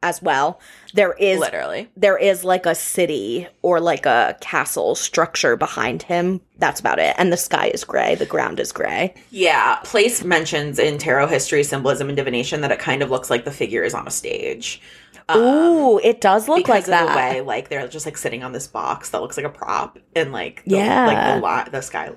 [0.02, 0.59] as well.
[0.94, 1.90] There is Literally.
[1.94, 6.40] there is like a city or like a castle structure behind him.
[6.57, 7.14] That's about it.
[7.18, 9.12] And the sky is gray, the ground is gray.
[9.30, 13.44] Yeah, place mentions in tarot history, symbolism, and divination that it kind of looks like
[13.44, 14.80] the figure is on a stage.
[15.28, 17.08] Um, Ooh, it does look like that.
[17.10, 19.98] the way like they're just like sitting on this box that looks like a prop
[20.14, 21.06] and like the, Yeah.
[21.42, 22.10] like the the sky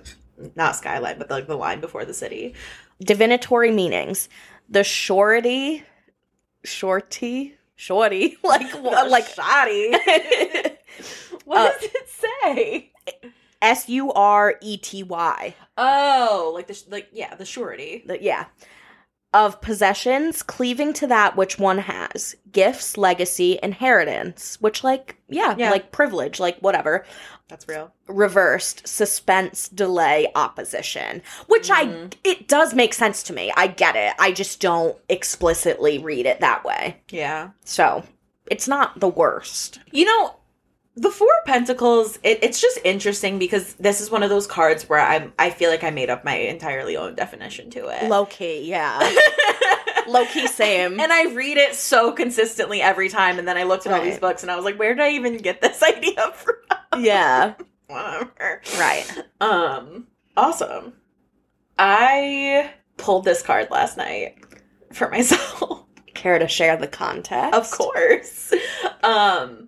[0.56, 2.54] not skyline but like the line before the city
[3.02, 4.28] divinatory meanings.
[4.70, 5.84] The shorty,
[6.64, 9.92] shorty, shorty, like what, like shoddy
[11.46, 12.92] what Uh, does it say
[13.62, 15.56] S U R E T Y.
[15.78, 18.46] oh like the like yeah the surety The- Yeah.
[19.34, 22.36] Of possessions, cleaving to that which one has.
[22.52, 25.70] Gifts, legacy, inheritance, which, like, yeah, Yeah.
[25.70, 27.06] like privilege, like whatever.
[27.50, 31.22] that's real Reversed, suspense, delay, opposition.
[31.48, 31.74] Which Mhm.
[32.14, 33.54] I, it does make sense to me.
[33.56, 34.14] I get it.
[34.20, 36.98] I just don't explicitly read it that way.
[37.10, 38.04] yeah So,
[38.50, 39.80] it's not the worst.
[39.92, 40.37] you know
[41.00, 44.90] the four of pentacles it, it's just interesting because this is one of those cards
[44.90, 48.26] where i'm i feel like i made up my entirely own definition to it Low
[48.26, 49.00] key, yeah.
[50.08, 51.00] Low key, same.
[51.02, 53.40] And I read it so consistently every time.
[53.40, 55.10] And then I looked at all these books and I was like, where did I
[55.12, 57.04] even get this idea from?
[57.04, 57.56] yeah.
[57.88, 58.62] Whatever.
[58.80, 59.06] Right.
[59.42, 60.08] Um,
[60.38, 60.94] awesome.
[61.78, 64.38] I pulled this card last night
[64.94, 65.84] for myself.
[66.14, 67.54] Care to share the context?
[67.54, 68.54] of course.
[69.04, 69.67] Um,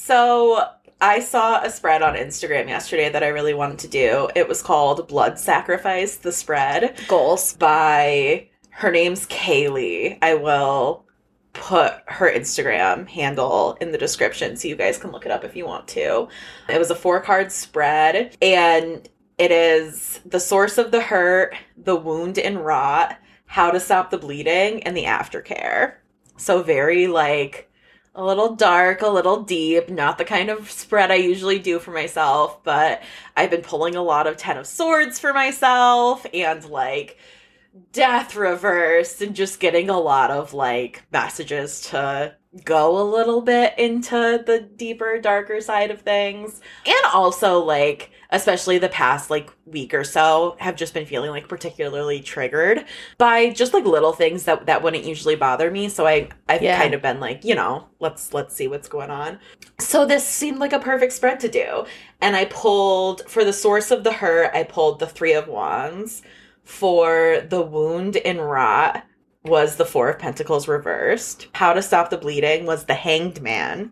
[0.00, 0.66] so
[1.00, 4.28] I saw a spread on Instagram yesterday that I really wanted to do.
[4.34, 7.54] It was called Blood Sacrifice, the spread Goals.
[7.54, 10.18] by her name's Kaylee.
[10.22, 11.04] I will
[11.52, 15.54] put her Instagram handle in the description so you guys can look it up if
[15.54, 16.28] you want to.
[16.68, 19.08] It was a four card spread and
[19.38, 24.18] it is the source of the hurt, the wound and rot, how to stop the
[24.18, 25.94] bleeding, and the aftercare.
[26.36, 27.69] So very like
[28.14, 31.92] a little dark, a little deep, not the kind of spread I usually do for
[31.92, 33.02] myself, but
[33.36, 37.18] I've been pulling a lot of Ten of Swords for myself and like
[37.92, 43.74] death reverse and just getting a lot of like messages to go a little bit
[43.78, 46.60] into the deeper darker side of things.
[46.84, 51.48] And also like especially the past like week or so have just been feeling like
[51.48, 52.84] particularly triggered
[53.18, 55.88] by just like little things that that wouldn't usually bother me.
[55.88, 56.76] So i i've Yeah.
[56.80, 59.38] kind of been like you know let's let's see what's going on.
[59.78, 61.84] So this seemed like a perfect spread to do.
[62.20, 66.22] And i pulled for the source of the hurt i pulled the three of wands
[66.64, 69.04] for the wound and rot
[69.44, 73.90] was the four of pentacles reversed how to stop the bleeding was the hanged man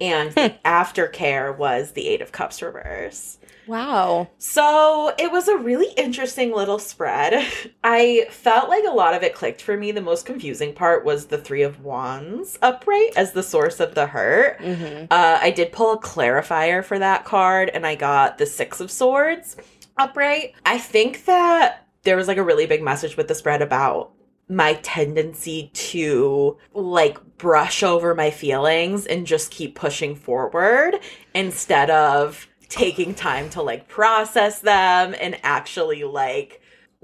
[0.00, 4.28] and the aftercare was the eight of cups reverse Wow.
[4.38, 7.46] so it was a really interesting little spread.
[7.84, 9.92] I felt like a lot of it clicked for me.
[9.92, 14.08] The most confusing part was the Three of Wands upright as the source of the
[14.08, 14.58] hurt.
[14.58, 15.04] Mm-hmm.
[15.08, 18.90] Uh, I did pull a clarifier for that card and I got the Six of
[18.90, 19.56] Swords
[19.96, 20.54] upright.
[20.66, 24.10] I think that there was like a really big message with the spread about
[24.50, 30.98] my tendency to like brush over my feelings and just keep pushing forward
[31.34, 36.60] instead of taking time to like process them and actually like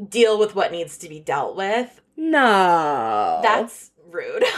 [0.08, 2.00] deal with what needs to be dealt with.
[2.16, 3.40] No.
[3.42, 4.44] That's rude.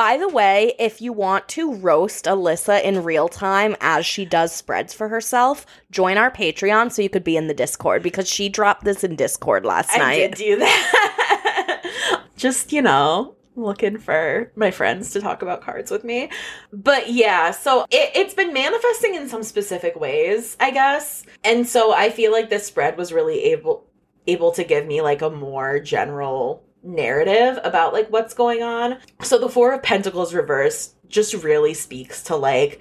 [0.00, 4.50] By the way, if you want to roast Alyssa in real time as she does
[4.50, 8.48] spreads for herself, join our Patreon so you could be in the Discord because she
[8.48, 10.16] dropped this in Discord last I night.
[10.16, 12.22] did do that.
[12.38, 16.30] Just, you know, looking for my friends to talk about cards with me.
[16.72, 21.26] But yeah, so it, it's been manifesting in some specific ways, I guess.
[21.44, 23.84] And so I feel like this spread was really able
[24.26, 28.98] able to give me like a more general narrative about like what's going on.
[29.22, 32.80] So the 4 of pentacles reverse just really speaks to like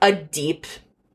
[0.00, 0.66] a deep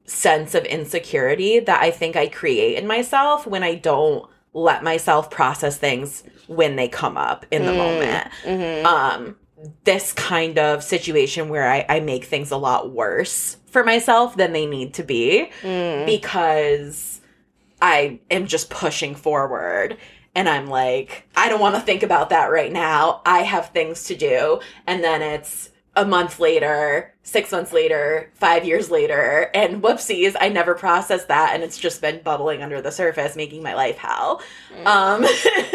[0.05, 5.29] sense of insecurity that I think I create in myself when I don't let myself
[5.29, 7.77] process things when they come up in the Mm.
[7.77, 8.27] moment.
[8.43, 8.83] Mhm.
[8.85, 9.35] Um,
[9.83, 14.53] this kind of situation where I, I make things a lot worse for myself than
[14.53, 16.05] they need to be Mm.
[16.07, 17.21] because
[17.81, 19.97] I am just pushing forward.
[20.35, 23.21] And I'm like, I don't want to think about that right now.
[23.25, 24.61] I have things to do.
[24.87, 30.49] And then it's a month later, six months later, five years later, and whoopsies, I
[30.49, 31.53] never processed that.
[31.53, 34.41] And it's just been bubbling under the surface, making my life hell.
[34.85, 35.25] Um,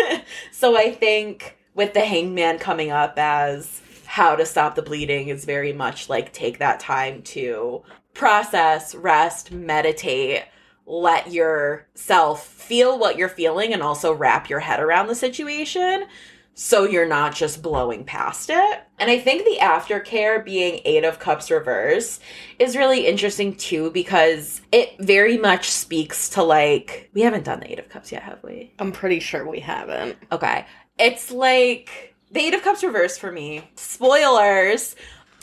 [0.53, 5.45] so I think with the hangman coming up as how to stop the bleeding is
[5.45, 7.83] very much like take that time to
[8.15, 10.45] process, rest, meditate,
[10.87, 16.07] let yourself feel what you're feeling and also wrap your head around the situation
[16.55, 18.81] so you're not just blowing past it.
[18.99, 22.21] And I think the aftercare being 8 of cups reverse
[22.61, 27.73] is really interesting too because it very much speaks to like we haven't done the
[27.73, 28.73] 8 of cups yet, have we?
[28.79, 30.17] I'm pretty sure we haven't.
[30.31, 30.65] Okay.
[30.97, 33.69] It's like the Eight of Cups reverse for me.
[33.75, 34.95] Spoilers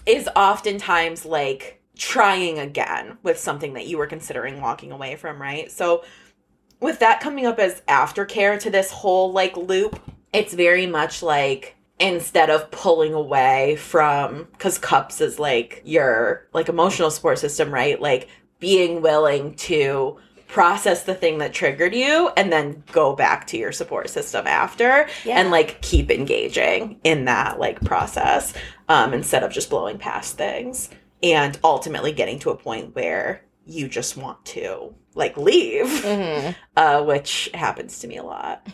[0.05, 5.71] is oftentimes like trying again with something that you were considering walking away from, right?
[5.71, 6.03] So
[6.79, 10.01] with that coming up as aftercare to this whole like loop,
[10.33, 16.69] it's very much like instead of pulling away from because cups is like your like
[16.69, 18.01] emotional support system, right?
[18.01, 18.27] Like
[18.59, 23.71] being willing to process the thing that triggered you and then go back to your
[23.71, 25.39] support system after Yeah.
[25.39, 28.53] and like keep engaging in that like process
[28.89, 30.89] um instead of just blowing past things
[31.23, 36.55] and ultimately getting to a point where you just want to like leave Mhm.
[36.75, 38.67] uh which happens to me a lot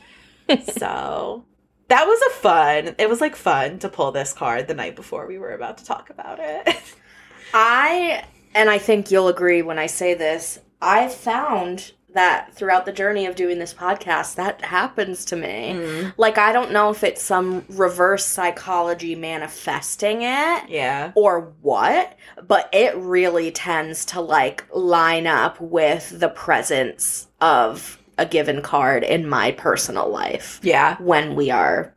[0.74, 1.46] so
[1.90, 5.28] that was a fun it was like fun to pull this card the night before
[5.28, 6.76] we were about to talk about it
[7.54, 12.92] I, and I think you'll agree when I say this, I've found that throughout the
[12.92, 15.74] journey of doing this podcast, that happens to me.
[15.74, 22.18] Mm, Like, I don't know if it's some reverse psychology manifesting it yeah or what,
[22.46, 29.04] but it really tends to like line up with the presence of a given card
[29.04, 31.94] in my personal life yeah when we are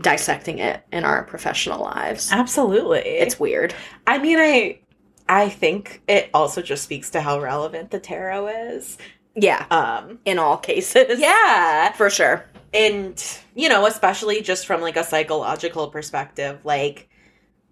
[0.00, 2.30] dissecting it in our professional lives.
[2.32, 3.74] absolutely It's weird.
[4.06, 4.80] I mean, I
[5.28, 8.98] I think it also just speaks to how relevant the tarot is.
[9.36, 11.18] Yeah, Um in all cases.
[11.20, 12.44] yeah, For sure.
[12.72, 13.22] and
[13.54, 17.08] you know, especially just from like a psychological perspective, like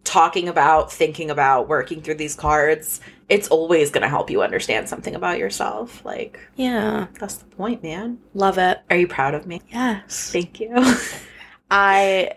[0.04, 4.88] talking about, thinking about, working through these cards, it's always going to help you understand
[4.88, 6.04] something about yourself.
[6.04, 7.06] Like Yeah.
[7.20, 8.18] that's the point, man.
[8.34, 8.80] Love it.
[8.90, 9.60] Are you proud of me?
[9.70, 10.30] Yes.
[10.32, 10.74] Thank you.
[11.70, 12.32] I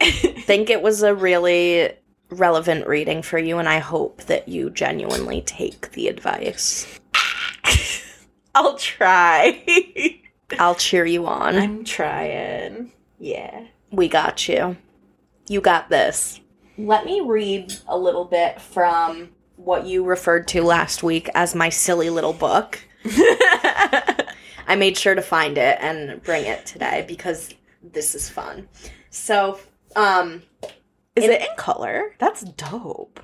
[0.45, 1.91] think it was a really
[2.29, 6.99] relevant reading for you, and I hope that you genuinely take the advice.
[8.57, 10.21] I'll try.
[10.59, 11.55] I'll cheer you on.
[11.57, 12.91] I'm trying.
[13.19, 13.65] Yeah.
[13.91, 14.77] We got you.
[15.49, 16.39] You got this.
[16.77, 21.67] Let me read a little bit from what you referred to last week as my
[21.69, 22.79] silly little book.
[23.05, 28.67] I made sure to find it and bring it today because this is fun.
[29.09, 29.59] So,
[29.97, 30.43] um,
[31.15, 32.15] Is In- it in color?
[32.19, 33.19] That's dope.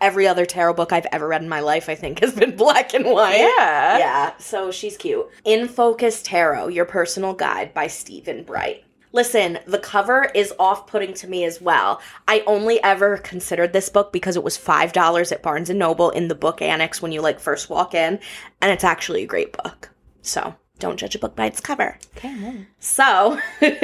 [0.00, 2.94] Every other tarot book I've ever read in my life, I think, has been black
[2.94, 3.38] and white.
[3.38, 3.98] Yeah.
[3.98, 5.28] Yeah, so she's cute.
[5.44, 8.84] In Focus Tarot, Your Personal Guide by Steven Bright.
[9.12, 12.00] Listen, the cover is off putting to me as well.
[12.28, 16.28] I only ever considered this book because it was $5 at Barnes and Noble in
[16.28, 18.20] the book annex when you like first walk in,
[18.62, 19.90] and it's actually a great book.
[20.22, 21.96] So, don't judge a book by its cover.
[22.16, 22.66] Okay.
[22.80, 23.38] So,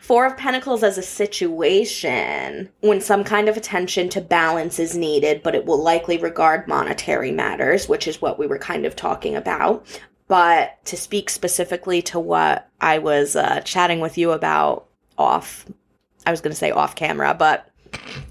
[0.00, 5.42] Four of Pentacles as a situation when some kind of attention to balance is needed,
[5.42, 9.34] but it will likely regard monetary matters, which is what we were kind of talking
[9.36, 9.86] about.
[10.28, 14.86] But to speak specifically to what I was uh, chatting with you about
[15.18, 15.66] off,
[16.26, 17.66] I was going to say off camera, but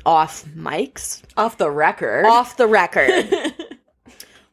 [0.05, 2.25] off mics, Off the record.
[2.25, 3.25] off the record.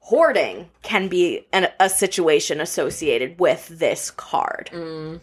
[0.07, 5.21] Hoarding can be an, a situation associated with this card Mm.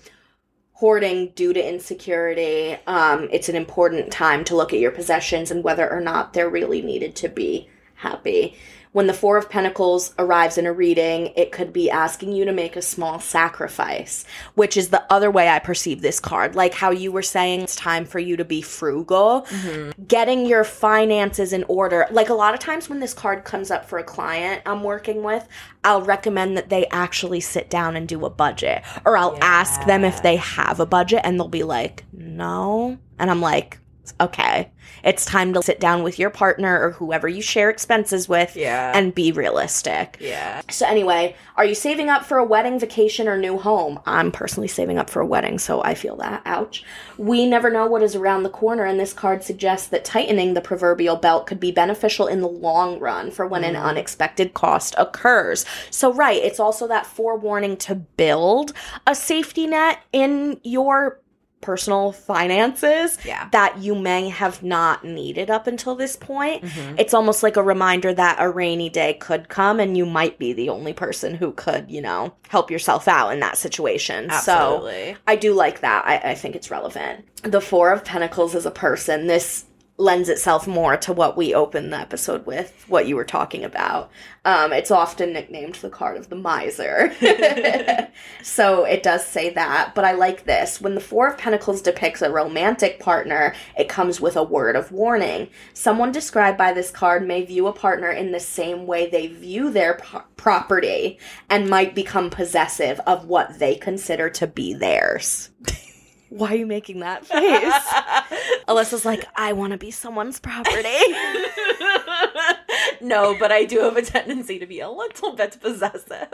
[0.73, 2.77] hoarding due to insecurity.
[2.85, 6.49] Um, it's an important time to look at your possessions and whether or not they're
[6.49, 8.57] really needed to be happy.
[8.93, 12.51] When the Four of Pentacles arrives in a reading, it could be asking you to
[12.51, 14.23] make a small sacrifice,
[14.53, 16.55] which is the other way I perceive this card.
[16.55, 20.03] Like how you were saying, it's time for you to be frugal, mm-hmm.
[20.05, 22.05] getting your finances in order.
[22.11, 25.23] Like a lot of times when this card comes up for a client I'm working
[25.23, 25.47] with,
[25.83, 30.05] I'll recommend that they actually sit down and do a budget, or I'll ask them
[30.05, 32.99] if they have a budget and they'll be like, no.
[33.17, 33.79] And I'm like,
[34.19, 34.69] okay,
[35.03, 38.91] it's time to sit down with your partner or whoever you share expenses with Yeah.
[38.95, 40.17] and be realistic.
[40.19, 40.61] yeah.
[40.69, 43.99] So, anyway, are you saving up for a wedding, vacation, or new home?
[44.05, 46.41] I'm personally saving up for a wedding, so I feel that.
[46.45, 46.83] Ouch.
[47.17, 50.61] We never know what is around the corner, and this card suggests that tightening the
[50.61, 53.85] proverbial belt could be beneficial in the long run for when an mm-hmm.
[53.85, 55.65] unexpected cost occurs.
[55.89, 58.73] So, right, it's also that forewarning to build
[59.05, 61.19] a safety net in your
[61.63, 63.47] personal finances Yeah.
[63.51, 66.63] that you may have not needed up until this point.
[66.63, 66.95] Mhm.
[66.99, 70.53] It's almost like a reminder that a rainy day could come and you might be
[70.53, 74.29] the only person who could, you know, help yourself out in that situation.
[74.43, 74.91] So
[75.27, 76.03] I do like that.
[76.05, 77.25] I, I think it's relevant.
[77.43, 79.65] The Four of Pentacles as a person, this
[79.97, 84.09] lends itself more to what we opened the episode with, what you were talking about.
[84.43, 87.13] Um, it's often nicknamed the card of the miser.
[88.43, 90.81] so it does say that, but I like this.
[90.81, 94.91] When the Four of Pentacles depicts a romantic partner, it comes with a word of
[94.91, 95.49] warning.
[95.73, 99.69] Someone described by this card may view a partner in the same way they view
[99.69, 99.99] their
[100.37, 101.19] property
[101.49, 105.51] and might become possessive of what they consider to be theirs.
[106.33, 108.59] Why are you making that face?
[108.67, 110.81] Alyssa's like, I want to be someone's property.
[113.01, 116.33] no, but I do have a tendency to be a little bit possessive.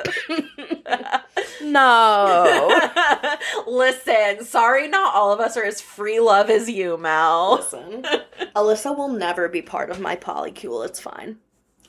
[1.61, 2.79] no.
[3.67, 7.57] Listen, sorry, not all of us are as free love as you, Mel.
[7.57, 8.05] Listen,
[8.55, 10.85] Alyssa will never be part of my polycule.
[10.85, 11.39] It's fine.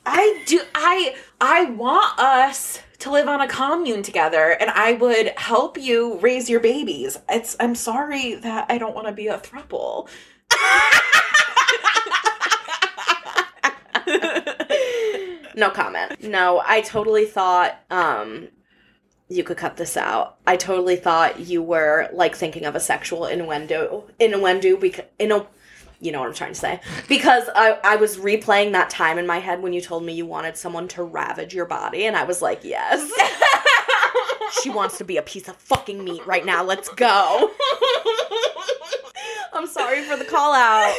[0.05, 0.61] I do.
[0.73, 6.17] I I want us to live on a commune together, and I would help you
[6.19, 7.17] raise your babies.
[7.29, 7.55] It's.
[7.59, 10.09] I'm sorry that I don't want to be a throuple.
[15.55, 16.23] No comment.
[16.23, 18.47] No, I totally thought um
[19.29, 20.37] you could cut this out.
[20.45, 25.45] I totally thought you were like thinking of a sexual innuendo innuendo because in a
[26.01, 26.81] you know what I'm trying to say.
[27.07, 30.25] Because I, I was replaying that time in my head when you told me you
[30.25, 33.09] wanted someone to ravage your body, and I was like, yes.
[34.61, 36.63] she wants to be a piece of fucking meat right now.
[36.63, 37.51] Let's go.
[39.53, 40.93] I'm sorry for the call out.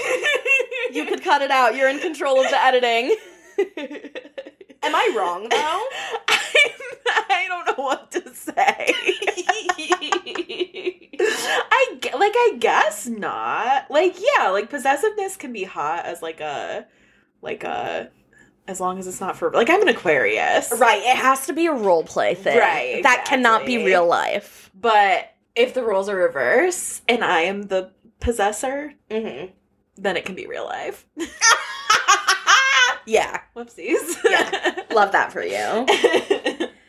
[0.93, 1.75] You could cut it out.
[1.75, 3.17] You're in control of the editing.
[4.85, 5.85] Am I wrong though?
[7.07, 8.53] I don't know what to say.
[11.21, 13.91] I like I guess not.
[13.91, 16.87] Like yeah, like possessiveness can be hot as like a
[17.41, 18.11] like a
[18.69, 20.73] as long as it's not for like I'm an Aquarius.
[20.79, 22.59] Right, it has to be a role play thing.
[22.59, 24.71] Right, That cannot be real life.
[24.75, 27.91] But if the roles are reversed and I am the
[28.21, 29.47] possessor, hmm
[29.97, 31.07] then it can be real life.
[33.07, 34.17] Yeah, Whoopsies.
[34.25, 34.83] Yeah.
[34.93, 36.69] love that for you.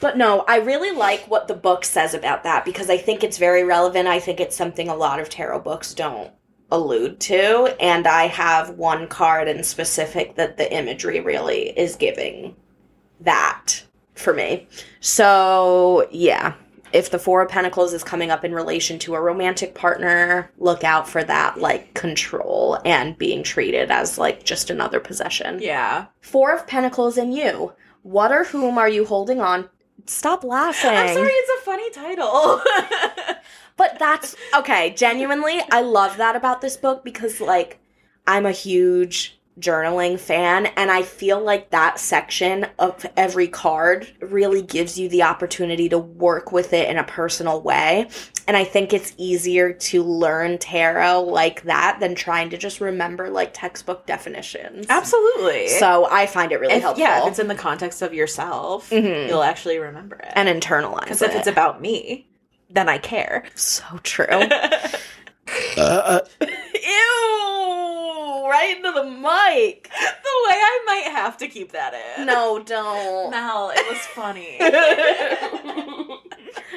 [0.00, 3.38] But no, I really like what the book says about that because I think it's
[3.38, 4.06] very relevant.
[4.06, 6.30] I think it's something a lot of tarot books don't
[6.70, 7.74] allude to.
[7.80, 12.54] And I have one card in specific that the imagery really is giving
[13.20, 13.82] that
[14.14, 14.68] for me.
[15.00, 16.54] So, yeah,
[16.92, 20.84] if the Four of Pentacles is coming up in relation to a romantic partner, look
[20.84, 25.60] out for that like control and being treated as like just another possession.
[25.60, 26.06] Yeah.
[26.20, 27.72] Four of Pentacles and you.
[28.02, 29.68] What or whom are you holding on?
[30.06, 30.90] Stop laughing.
[30.90, 32.62] I'm sorry, it's a funny title.
[33.78, 34.90] But that's okay.
[34.90, 37.78] Genuinely, I love that about this book because, like,
[38.26, 44.62] I'm a huge journaling fan, and I feel like that section of every card really
[44.62, 48.08] gives you the opportunity to work with it in a personal way.
[48.46, 53.28] And I think it's easier to learn tarot like that than trying to just remember
[53.28, 54.86] like textbook definitions.
[54.88, 55.68] Absolutely.
[55.68, 57.02] So I find it really if, helpful.
[57.02, 59.28] yeah, if it's in the context of yourself, Mhm.
[59.28, 60.32] you'll actually remember it.
[60.34, 61.04] and internalize it.
[61.04, 62.26] because if it's about me,
[62.70, 63.44] then I care.
[63.54, 64.26] so true.
[65.78, 66.46] Uh, Ew!
[68.48, 69.90] Right into the mic.
[69.90, 72.24] the way I might have to keep that in.
[72.26, 73.30] No, don't.
[73.30, 74.56] Mel, it was funny.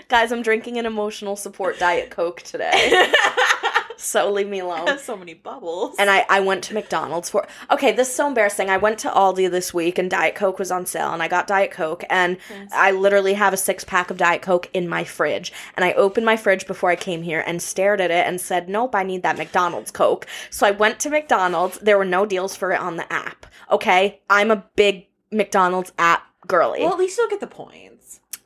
[0.09, 3.09] Guys, I'm drinking an emotional support Diet Coke today.
[4.01, 4.97] So leave me alone.
[4.99, 5.95] so many bubbles.
[5.99, 8.69] And I, I went to McDonald's for okay, this is so embarrassing.
[8.69, 11.47] I went to Aldi this week and Diet Coke was on sale and I got
[11.47, 12.37] Diet Coke and
[12.73, 15.53] I literally have a six pack of Diet Coke in my fridge.
[15.75, 18.67] And I opened my fridge before I came here and stared at it and said,
[18.69, 20.27] Nope, I need that McDonald's Coke.
[20.49, 21.77] So I went to McDonald's.
[21.79, 23.45] There were no deals for it on the app.
[23.69, 24.21] Okay.
[24.29, 26.81] I'm a big McDonald's app girly.
[26.81, 28.00] well, at least you'll get the points.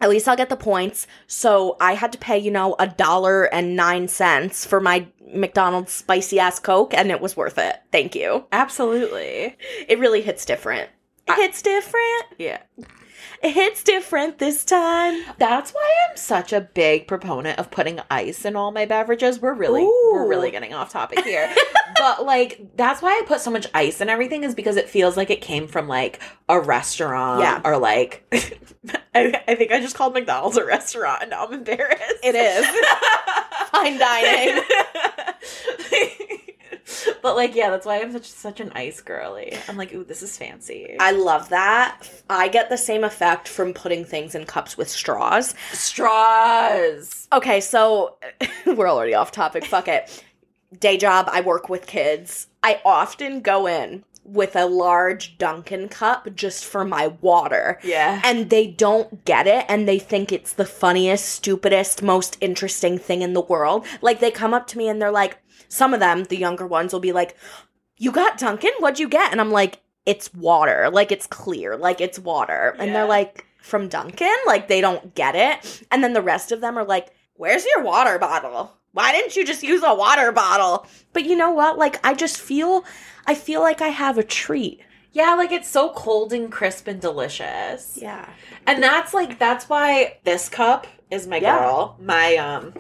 [0.06, 1.08] At least I'll get the points.
[1.26, 5.94] So I had to pay, you know, a dollar and nine cents for my McDonald's
[5.94, 7.82] spicy ass Coke, and it was worth it.
[7.92, 8.46] Thank you.
[8.52, 9.58] Absolutely.
[9.88, 10.92] It really hits different.
[11.28, 12.26] It hits different.
[12.38, 12.60] Yeah.
[13.44, 15.22] It hits different this time.
[15.38, 19.40] That's why I'm such a big proponent of putting ice in all my beverages.
[19.40, 20.12] We're really Ooh.
[20.14, 21.54] we're really getting off topic here.
[21.98, 25.16] but like that's why I put so much ice in everything is because it feels
[25.18, 27.62] like it came from like a restaurant Yeah.
[27.64, 28.26] or like
[29.16, 32.02] I, I think I just called McDonald's a restaurant and now I'm embarrassed.
[32.24, 32.66] It is.
[33.72, 34.64] Fine dining.
[37.26, 39.58] But like yeah, that's why I'm such such an ice girly.
[39.68, 40.96] I'm like, ooh, this is fancy.
[41.00, 42.08] I love that.
[42.30, 45.56] I get the same effect from putting things in cups with straws.
[45.72, 47.28] Straws.
[47.34, 48.18] Okay, so
[48.68, 49.66] we're already off topic.
[49.66, 50.24] Fuck it.
[50.80, 52.46] Day job, I work with kids.
[52.62, 57.80] I often go in with a large Dunkin' cup just for my water.
[57.84, 58.22] Yeah.
[58.24, 63.22] And they don't get it and they think it's the funniest, stupidest, most interesting thing
[63.22, 63.86] in the world.
[64.02, 66.94] Like they come up to me and they're like, some of them, the younger ones,
[66.94, 67.36] will be like,
[67.98, 68.72] You got Dunkin'?
[68.80, 69.32] What'd you get?
[69.32, 70.90] And I'm like, It's water.
[70.92, 71.78] Like it's clear.
[71.78, 72.76] Like it's water.
[72.80, 72.94] And Yeah.
[72.94, 74.36] they're like, From Dunkin'?
[74.46, 75.84] Like they don't get it.
[75.92, 78.72] And then the rest of them are like, Where's your water bottle?
[78.94, 80.88] Why didn't you just use a water bottle?
[81.12, 81.78] But you know what?
[81.78, 82.86] Like I just feel
[83.28, 84.80] I feel like I have a treat.
[85.12, 87.98] Yeah, like it's so cold and crisp and delicious.
[88.02, 88.30] Yeah.
[88.68, 91.60] And that's like that's why this cup is my Yeah.
[91.60, 91.98] girl.
[92.02, 92.74] My um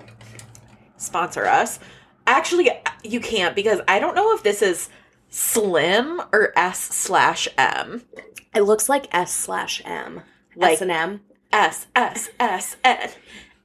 [0.98, 1.80] sponsor us.
[2.28, 2.72] Actually
[3.04, 4.90] you can't because I don't know if this is
[5.30, 8.04] slim or S slash M.
[8.54, 10.22] It looks like S slash M.
[10.56, 11.22] Like- S and M.
[11.52, 13.10] S S S N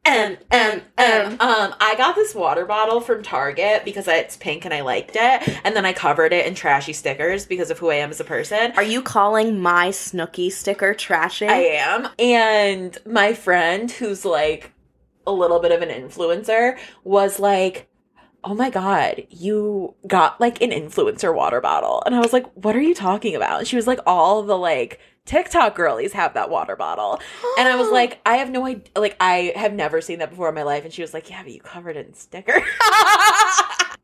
[0.04, 1.26] M M M.
[1.32, 5.60] Um, I got this water bottle from Target because it's pink and I liked it,
[5.64, 8.24] and then I covered it in trashy stickers because of who I am as a
[8.24, 8.72] person.
[8.76, 11.48] Are you calling my Snooki sticker trashy?
[11.48, 12.08] I am.
[12.18, 14.72] And my friend, who's like
[15.26, 17.88] a little bit of an influencer, was like,
[18.42, 22.02] Oh my God, you got like an influencer water bottle.
[22.06, 23.58] And I was like, What are you talking about?
[23.60, 27.20] And she was like, All the like TikTok girlies have that water bottle.
[27.58, 28.84] And I was like, I have no idea.
[28.96, 30.84] Like, I have never seen that before in my life.
[30.84, 32.52] And she was like, Yeah, but you covered it in sticker.
[32.56, 32.66] Isn't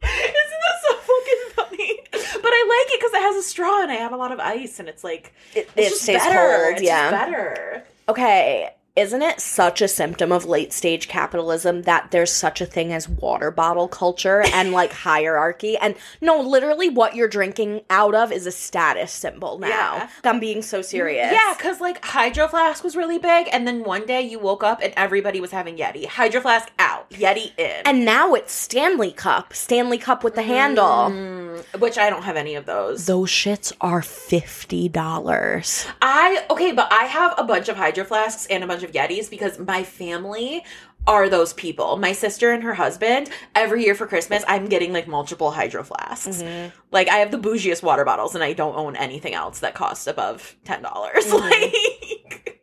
[0.03, 2.01] that so fucking funny?
[2.13, 4.39] But I like it because it has a straw and I have a lot of
[4.39, 6.63] ice and it's like, it, it's it just stays better.
[6.65, 6.73] cold.
[6.75, 7.11] It's yeah.
[7.11, 7.85] just better.
[8.09, 8.71] Okay.
[8.97, 13.09] Isn't it such a symptom of late stage capitalism that there's such a thing as
[13.09, 15.77] water bottle culture and like hierarchy?
[15.77, 19.69] And no, literally, what you're drinking out of is a status symbol now.
[19.69, 20.09] Yeah.
[20.25, 21.31] I'm being so serious.
[21.31, 24.81] Yeah, because like Hydro Flask was really big, and then one day you woke up
[24.83, 26.07] and everybody was having Yeti.
[26.07, 27.83] Hydro Flask out, Yeti in.
[27.85, 29.53] And now it's Stanley Cup.
[29.53, 30.51] Stanley Cup with the mm-hmm.
[30.51, 31.11] handle.
[31.57, 33.07] Mm, which I don't have any of those.
[33.07, 35.87] Those shits are $50.
[36.03, 39.31] I okay, but I have a bunch of Hydro Flasks and a bunch of Yetis
[39.31, 40.65] because my family
[41.07, 41.97] are those people.
[41.99, 46.43] My sister and her husband, every year for Christmas, I'm getting like multiple Hydro Flasks.
[46.91, 50.07] Like I have the bougiest water bottles and I don't own anything else that costs
[50.07, 50.83] above $10.
[50.83, 52.56] dollars Like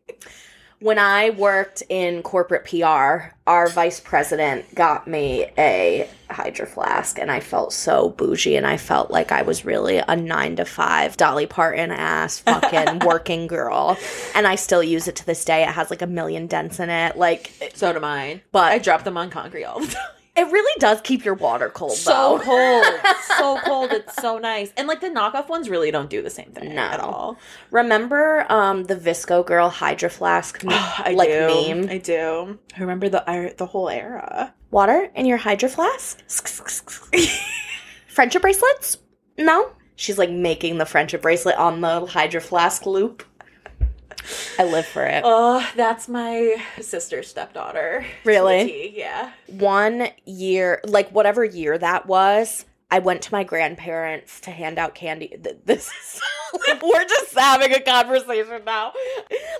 [0.84, 7.32] When I worked in corporate PR, our vice president got me a Hydro Flask, and
[7.32, 11.16] I felt so bougie, and I felt like I was really a nine to five
[11.16, 13.98] Dolly Parton ass fucking working girl.
[14.36, 15.64] And I still use it to this day.
[15.64, 17.16] It has like a million dents in it.
[17.16, 18.42] Like, So do mine.
[18.52, 20.04] But- I drop them on concrete all the time.
[20.36, 22.44] It really does keep your water cold, So though.
[22.44, 22.86] cold.
[23.38, 23.92] so cold.
[23.92, 24.74] It's so nice.
[24.76, 26.82] And like the knockoff ones really don't do the same thing No.
[26.82, 27.38] at all.
[27.70, 31.48] Remember um, the VSCO Girl Hydro Flask I like do.
[31.76, 31.90] meme?
[31.90, 32.58] I do.
[32.76, 34.54] I remember the I- the whole era.
[34.72, 36.20] Water in your Hydro Flask?
[38.08, 38.98] friendship bracelets?
[39.38, 39.72] No.
[39.96, 43.24] She's like making the friendship bracelet on the Hydro Flask loop.
[44.60, 45.22] I live for it.
[45.26, 48.06] Oh, that's my sister's stepdaughter.
[48.24, 48.66] Really?
[48.66, 49.32] To a T, Yeah.
[49.48, 54.94] One year, like whatever year that was, I went to my grandparents to hand out
[54.94, 55.36] candy.
[55.66, 56.22] This is
[56.68, 58.94] like we're just having a conversation now.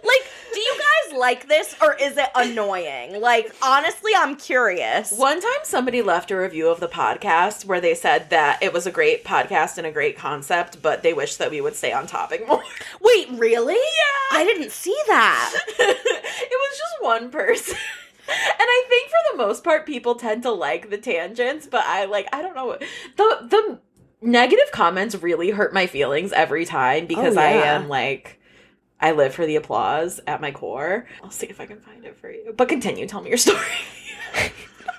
[0.04, 0.22] Like,
[0.54, 3.20] do you guys like this or is it annoying?
[3.20, 5.12] Like, honestly, I'm curious.
[5.14, 8.86] One time somebody left a review of the podcast where they said that it was
[8.86, 12.06] a great podcast and a great concept, but they wish that we would stay on
[12.06, 12.62] topic more.
[13.02, 13.74] Wait, really?
[13.74, 14.38] Yeah.
[14.38, 15.56] I didn't see that.
[15.80, 17.78] it was just one person.
[18.34, 22.06] And I think for the most part people tend to like the tangents, but I
[22.06, 22.78] like I don't know.
[23.18, 23.80] The the
[24.22, 28.40] negative comments really hurt my feelings every time oh, because Oh, I am like
[29.00, 31.08] I live for the applause at my core.
[31.22, 32.54] I'll see if I can find it for you.
[32.56, 33.60] But continue, tell me your story.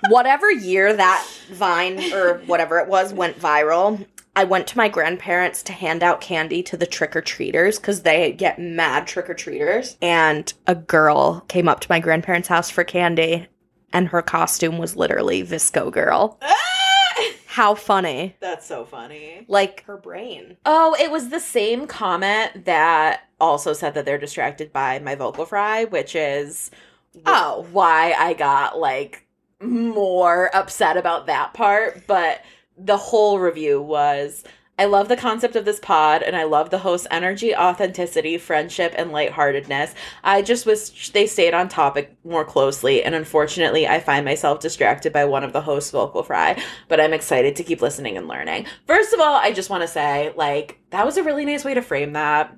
[0.09, 4.05] whatever year that Vine or whatever it was went viral,
[4.35, 8.01] I went to my grandparents to hand out candy to the trick or treaters because
[8.01, 9.97] they get mad trick or treaters.
[10.01, 13.47] And a girl came up to my grandparents' house for candy,
[13.93, 16.37] and her costume was literally VSCO Girl.
[17.47, 18.35] How funny.
[18.41, 19.45] That's so funny.
[19.47, 20.57] Like her brain.
[20.65, 25.45] Oh, it was the same comment that also said that they're distracted by my vocal
[25.45, 26.71] fry, which is
[27.25, 27.65] Oh.
[27.71, 29.25] why I got like
[29.61, 32.05] more upset about that part.
[32.07, 32.41] But
[32.77, 34.43] the whole review was
[34.77, 38.93] I love the concept of this pod and I love the host's energy, authenticity, friendship,
[38.97, 39.93] and lightheartedness.
[40.21, 45.13] I just wish they stayed on topic more closely, and unfortunately, I find myself distracted
[45.13, 48.65] by one of the host's vocal fry, but I'm excited to keep listening and learning.
[48.85, 51.73] First of all, I just want to say, like, that was a really nice way
[51.73, 52.53] to frame that.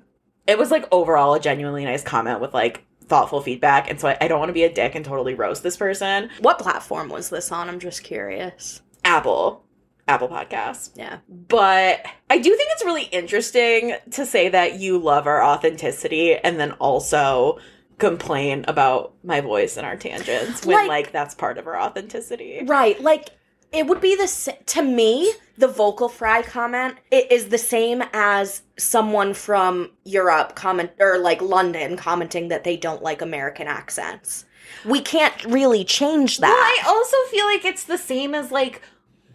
[0.48, 4.18] It was like overall a genuinely nice comment with like thoughtful feedback, and so I,
[4.22, 6.30] I don't want to be a dick and totally roast this person.
[6.40, 7.68] What platform was this on?
[7.68, 8.82] I'm just curious.
[9.04, 9.64] Apple.
[10.08, 10.90] Apple Podcasts.
[10.96, 11.18] Yeah.
[11.28, 16.58] But I do think it's really interesting to say that you love our authenticity and
[16.58, 17.58] then also
[17.98, 22.62] complain about my voice and our tangents when Like- like, that's part of our authenticity.
[22.64, 23.00] Right.
[23.02, 23.30] Like
[23.70, 28.62] it would be the to me the vocal fry comment it is the same as
[28.78, 34.46] someone from Europe comment or like London commenting that they don't like American accents.
[34.86, 36.82] We can't really change Well, that.
[36.82, 38.80] I also feel like it's the same as like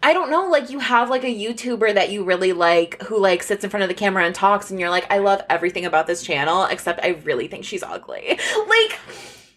[0.04, 3.42] I don't know, like you have like a YouTuber that you really like who like
[3.42, 6.06] sits in front of the camera and talks and you're like, I love everything about
[6.06, 8.38] this channel, except I really think she's ugly.
[8.68, 8.98] Like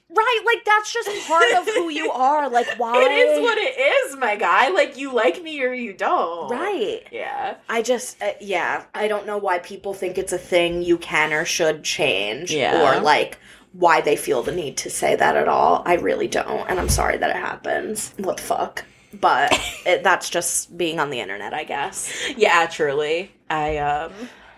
[0.09, 2.49] right, like that's just part of who you are.
[2.49, 4.69] Like why it is what it is, my guy.
[4.69, 6.49] Like you like me or you don't.
[6.49, 7.01] Right.
[7.11, 7.55] Yeah.
[7.69, 11.33] I just uh, yeah, I don't know why people think it's a thing you can
[11.33, 12.81] or should change Yeah.
[12.97, 13.37] or like
[13.73, 15.83] why they feel the need to say that at all.
[15.85, 18.13] I really don't, and I'm sorry that it happens.
[18.17, 18.85] What the fuck?
[19.13, 19.53] But
[19.85, 22.13] it, that's just being on the internet, I guess.
[22.35, 23.31] Yeah, truly.
[23.49, 24.11] I um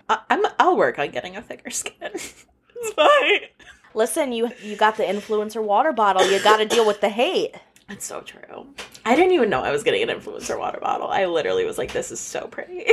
[0.08, 1.94] I, I'm I'll work on getting a thicker skin.
[2.14, 3.40] it's fine.
[3.94, 6.28] Listen, you you got the influencer water bottle.
[6.30, 7.56] You got to deal with the hate.
[7.88, 8.66] That's so true.
[9.04, 11.08] I didn't even know I was getting an influencer water bottle.
[11.08, 12.86] I literally was like, this is so pretty.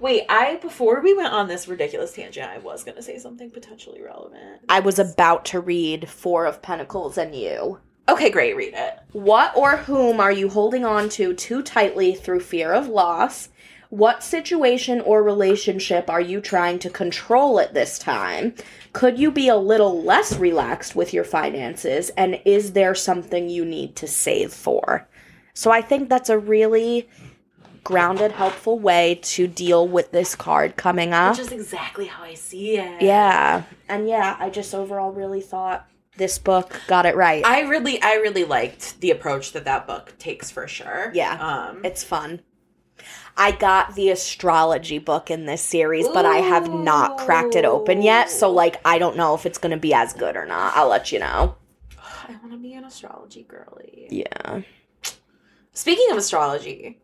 [0.00, 4.00] Wait, I before we went on this ridiculous tangent, I was gonna say something potentially
[4.00, 4.62] relevant.
[4.68, 7.78] I was about to read Four of Pentacles and you.
[8.10, 8.98] Okay, great, read it.
[9.12, 13.50] What or whom are you holding on to too tightly through fear of loss?
[13.90, 18.54] What situation or relationship are you trying to control at this time?
[18.92, 22.10] Could you be a little less relaxed with your finances?
[22.10, 25.08] And is there something you need to save for?
[25.54, 27.08] So I think that's a really
[27.84, 31.36] grounded, helpful way to deal with this card coming up.
[31.36, 33.02] Which is exactly how I see it.
[33.02, 33.64] yeah.
[33.88, 35.88] And yeah, I just overall really thought
[36.20, 37.44] this book got it right.
[37.44, 41.10] I really, I really liked the approach that that book takes for sure.
[41.14, 41.32] Yeah.
[41.40, 42.42] Um, It's fun.
[43.36, 48.02] I got the astrology book in this series, but I have not cracked it open
[48.02, 48.28] yet.
[48.28, 50.76] So, like, I don't know if it's going to be as good or not.
[50.76, 51.56] I'll let you know.
[52.28, 54.08] I want to be an astrology girly.
[54.10, 54.60] Yeah.
[55.72, 57.00] Speaking of astrology,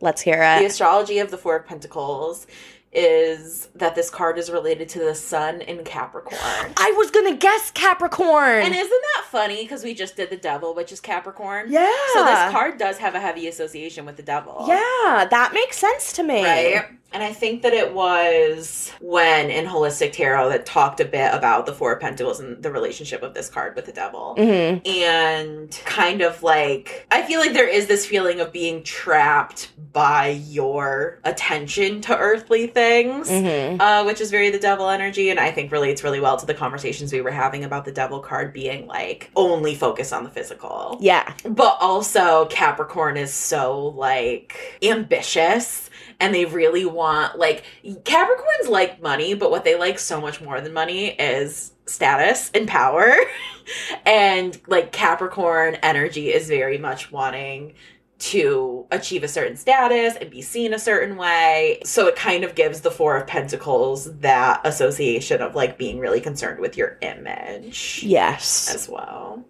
[0.00, 0.60] Let's hear it.
[0.60, 2.46] the astrology of the Four of Pentacles
[2.92, 6.38] is that this card is related to the sun in Capricorn.
[6.76, 8.62] I was gonna guess Capricorn.
[8.62, 9.62] And isn't that funny?
[9.62, 11.66] Because we just did the devil, which is Capricorn.
[11.70, 11.92] yeah.
[12.14, 14.64] So this card does have a heavy association with the devil.
[14.66, 16.44] Yeah, that makes sense to me.
[16.44, 16.84] Right.
[17.12, 21.64] And I think that it was when in Holistic Tarot that talked a bit about
[21.64, 24.34] the Four of Pentacles and the relationship of this card with the devil.
[24.36, 29.70] hmm And kind of like, I feel like there is this feeling of being trapped
[29.92, 33.30] by your attention to earthly things.
[33.30, 36.44] hmm Uh, which is very the devil energy, and I think relates really well to
[36.44, 40.30] the conversations we were having about the devil card being like only focused on the
[40.30, 40.98] physical.
[41.00, 41.32] Yeah.
[41.44, 45.85] But also, Capricorn is so like ambitious
[46.20, 50.60] and they really want like Capricorns like money, but what they like so much more
[50.60, 53.14] than money is status and power.
[54.06, 57.74] and like Capricorn energy is very much wanting
[58.18, 61.80] to achieve a certain status and be seen a certain way.
[61.84, 66.22] So it kind of gives the Four of Pentacles that association of like being really
[66.22, 68.74] concerned with your image Yes.
[68.74, 69.44] as well.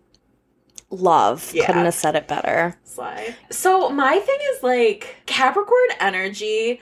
[0.90, 1.52] Love.
[1.52, 1.66] Yeah.
[1.66, 2.76] Couldn't have said it better.
[2.84, 3.34] Slide.
[3.50, 6.80] So my thing is like Capricorn energy.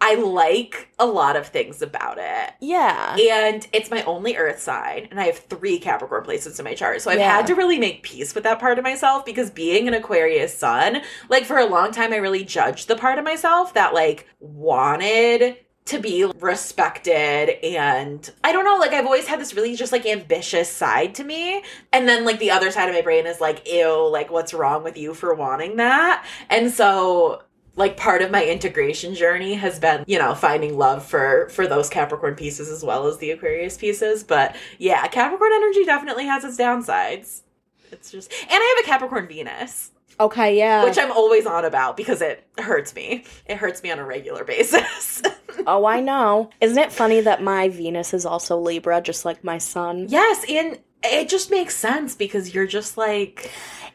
[0.00, 2.50] I like a lot of things about it.
[2.60, 3.16] Yeah.
[3.16, 7.00] And it's my only earth sign, and I have three Capricorn places in my chart.
[7.00, 7.34] So I've Yeah.
[7.36, 11.00] had to really make peace with that part of myself because being an Aquarius sun,
[11.30, 15.56] like for a long time, I really judged the part of myself that like wanted
[15.86, 20.06] to be respected and I don't know, like I've always had this really just like
[20.06, 21.62] ambitious side to me.
[21.92, 24.82] And then like the other side of my brain is like, ew, like what's wrong
[24.82, 26.26] with you for wanting that?
[26.48, 27.42] And so
[27.76, 31.88] like part of my integration journey has been you know finding love for for those
[31.88, 36.56] capricorn pieces as well as the aquarius pieces but yeah capricorn energy definitely has its
[36.56, 37.42] downsides
[37.90, 40.84] it's just and i have a capricorn venus Okay, yeah.
[40.84, 44.44] which i'm always on about because it hurts me it hurts me on a regular
[44.54, 45.22] basis
[45.66, 46.50] oh, I know.
[46.60, 50.06] Isn't it funny that my Venus is also Libra, just like my sun?
[50.08, 53.50] yes and it just makes sense because you're just like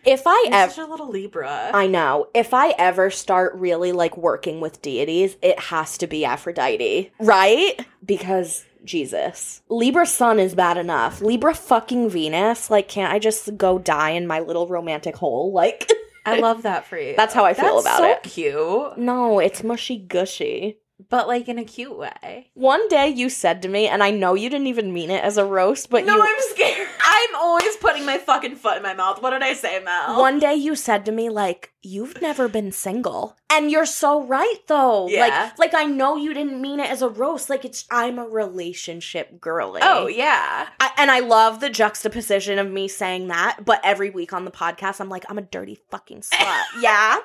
[0.05, 0.71] If I ever.
[0.71, 2.27] such a little libra I know.
[2.33, 7.79] If I ever start really like working with deities, it has to be Aphrodite, right?
[8.05, 9.61] Because Jesus.
[9.69, 11.19] Libra sun is bad enough.
[11.21, 15.51] Libra fucking Venus, like can't I just go die in my little romantic hole?
[15.51, 15.91] Like
[16.25, 18.23] i love that for you That's how I feel That's about so it.
[18.23, 20.77] cute No, it's mushy gushy.
[21.09, 24.33] But like in a cute way One day you said to me, and I know
[24.35, 26.87] you didn't even mean it as a roast, but no, you I'm scared.
[27.01, 29.21] I'm always putting my fucking foot in my mouth.
[29.21, 30.19] What did I say, Mel?
[30.19, 34.59] one day you said to me like, "You've never been single." And you're so right
[34.67, 35.07] though.
[35.07, 35.51] Yeah.
[35.57, 37.49] Like like I know you didn't mean it as a roast.
[37.49, 39.81] Like it's I'm a relationship girly.
[39.83, 40.67] Oh yeah.
[40.79, 44.51] I, and I love the juxtaposition of me saying that, but every week on the
[44.51, 46.63] podcast I'm like, I'm a dirty fucking slut.
[46.81, 47.17] yeah.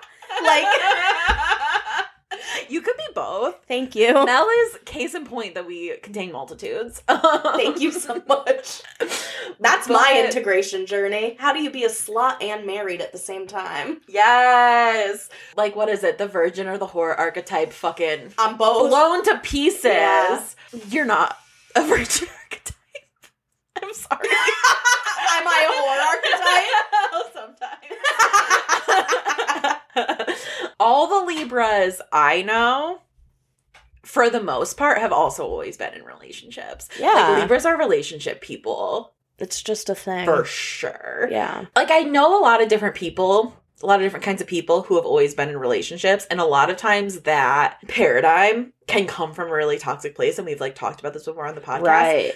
[0.43, 0.65] Like
[2.69, 3.57] you could be both.
[3.67, 4.13] Thank you.
[4.13, 7.03] Mel is case in point that we contain multitudes.
[7.09, 8.83] Thank you so much.
[9.61, 11.37] That's my integration journey.
[11.39, 14.01] How do you be a slut and married at the same time?
[14.09, 15.29] Yes.
[15.57, 16.19] Like what is it?
[16.19, 18.89] The virgin or the whore archetype fucking I'm both.
[18.91, 19.85] blown to pieces.
[19.85, 20.43] Yeah.
[20.89, 21.37] You're not
[21.77, 22.75] a virgin archetype.
[24.11, 24.29] I'm sorry.
[25.37, 25.67] Am I
[27.13, 27.85] oh, sometimes.
[30.81, 33.01] All the Libras I know,
[34.05, 36.89] for the most part, have also always been in relationships.
[36.99, 37.13] Yeah.
[37.13, 40.25] Like Libras are relationship people It's just a thing.
[40.25, 41.29] for sure.
[41.31, 41.67] Yeah.
[41.77, 44.83] Like I know a lot of different people, a lot of different kinds of people
[44.83, 49.33] who have always been in relationships, and a lot of times that paradigm can come
[49.33, 51.83] from a really toxic place, and we've like talked about this before on the podcast.
[51.83, 52.35] Right.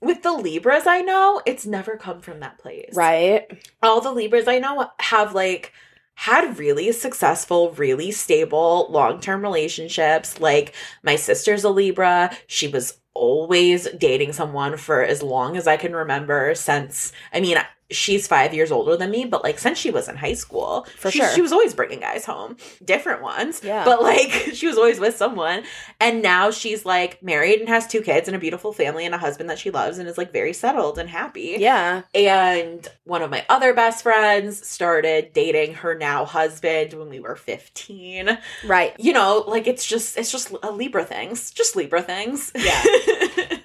[0.00, 2.94] With the Libras I know, it's never come from that place.
[2.94, 3.46] Right.
[3.82, 5.72] all the Libras I know have like
[6.14, 10.40] had really successful, really stable long-term relationships.
[10.40, 12.30] Like my sister's a Libra.
[12.46, 17.58] She was always dating someone for as long as I can remember since I mean
[17.90, 20.86] she's 5 years older than me, but like since she was in high school.
[20.96, 21.30] For she, sure.
[21.34, 23.62] She was always bringing guys home, different ones.
[23.62, 23.84] Yeah.
[23.84, 25.64] But like she was always with someone
[26.00, 29.18] and now she's like married and has two kids and a beautiful family and a
[29.18, 31.56] husband that she loves and is like very settled and happy.
[31.58, 32.02] Yeah.
[32.14, 37.36] And one of my other best friends started dating her now husband when we were
[37.36, 38.38] 15.
[38.66, 38.94] Right.
[38.98, 42.52] You know, like it's just it's just a Libra things, just Libra things.
[42.54, 42.82] Yeah.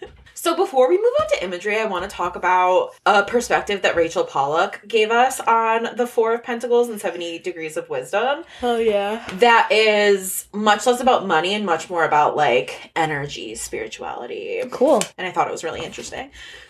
[0.45, 3.95] So before we move on to imagery, I want to talk about a perspective that
[3.95, 8.43] Rachel Pollack gave us on the Four of Pentacles and 78 Degrees of Wisdom.
[8.61, 9.27] Oh yeah.
[9.39, 14.61] That is much less about money and much more about like energy, spirituality.
[14.69, 15.01] Cool.
[15.17, 16.29] And I thought it was really interesting.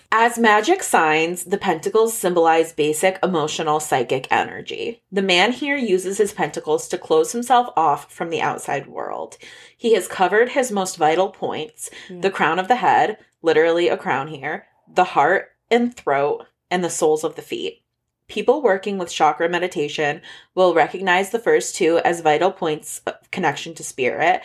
[0.10, 5.02] As magic signs, the pentacles symbolize basic emotional psychic energy.
[5.12, 9.38] The man here uses his pentacles to close himself off from the outside world.
[9.76, 12.34] He has covered his most vital points the mm.
[12.34, 17.24] crown of the head, literally a crown here, the heart and throat, and the soles
[17.24, 17.84] of the feet.
[18.28, 20.22] People working with chakra meditation
[20.56, 24.42] will recognize the first two as vital points of connection to spirit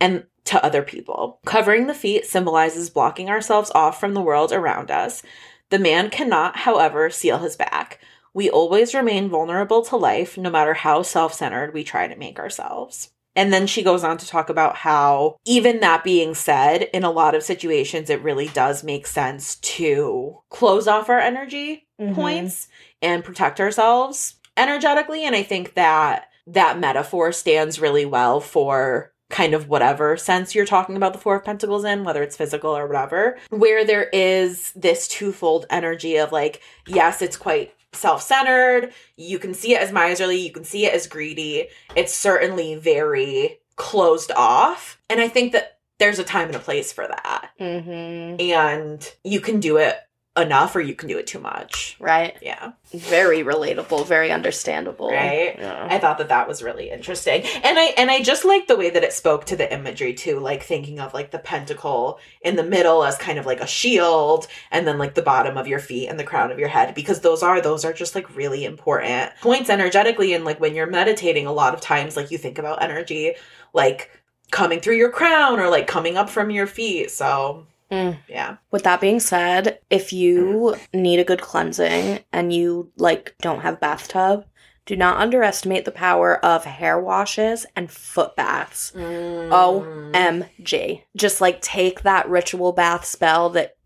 [0.00, 1.40] and to other people.
[1.44, 5.22] Covering the feet symbolizes blocking ourselves off from the world around us.
[5.70, 7.98] The man cannot, however, seal his back.
[8.32, 12.38] We always remain vulnerable to life, no matter how self centered we try to make
[12.38, 13.10] ourselves.
[13.36, 17.10] And then she goes on to talk about how, even that being said, in a
[17.10, 22.14] lot of situations, it really does make sense to close off our energy Mhm.
[22.14, 22.68] points
[23.02, 25.24] and protect ourselves energetically.
[25.24, 30.66] And I think that that metaphor stands really well for kind of whatever sense you're
[30.66, 34.70] talking about the Four of Pentacles in, whether it's physical or whatever, where there is
[34.76, 38.92] this twofold energy of like, yes, it's quite self centered.
[39.16, 41.68] You can see it as miserly, you can see it as greedy.
[41.94, 45.00] It's certainly very closed off.
[45.08, 47.50] And I think that there's a time and a place for that.
[47.60, 48.40] Mm-hmm.
[48.40, 49.96] And you can do it
[50.36, 51.96] enough or you can do it too much.
[52.00, 52.36] Right.
[52.42, 52.72] Yeah.
[52.92, 54.06] Very relatable.
[54.06, 55.10] Very understandable.
[55.10, 55.56] Right?
[55.58, 55.86] Yeah.
[55.88, 57.42] I thought that that was really interesting.
[57.62, 60.40] And I and I just like the way that it spoke to the imagery too,
[60.40, 64.48] like thinking of like the pentacle in the middle as kind of like a shield
[64.72, 67.20] and then like the bottom of your feet and the crown of your head because
[67.20, 71.46] those are those are just like really important points energetically and like when you're meditating
[71.46, 73.34] a lot of times like you think about energy
[73.72, 74.10] like
[74.54, 77.10] coming through your crown or like coming up from your feet.
[77.10, 78.18] So, Mm.
[78.28, 78.56] yeah.
[78.70, 83.80] With that being said, if you need a good cleansing and you like don't have
[83.80, 84.46] bathtub,
[84.86, 88.92] do not underestimate the power of hair washes and foot baths.
[88.94, 89.48] Mm.
[89.50, 91.02] OMG.
[91.16, 93.76] Just like take that ritual bath spell that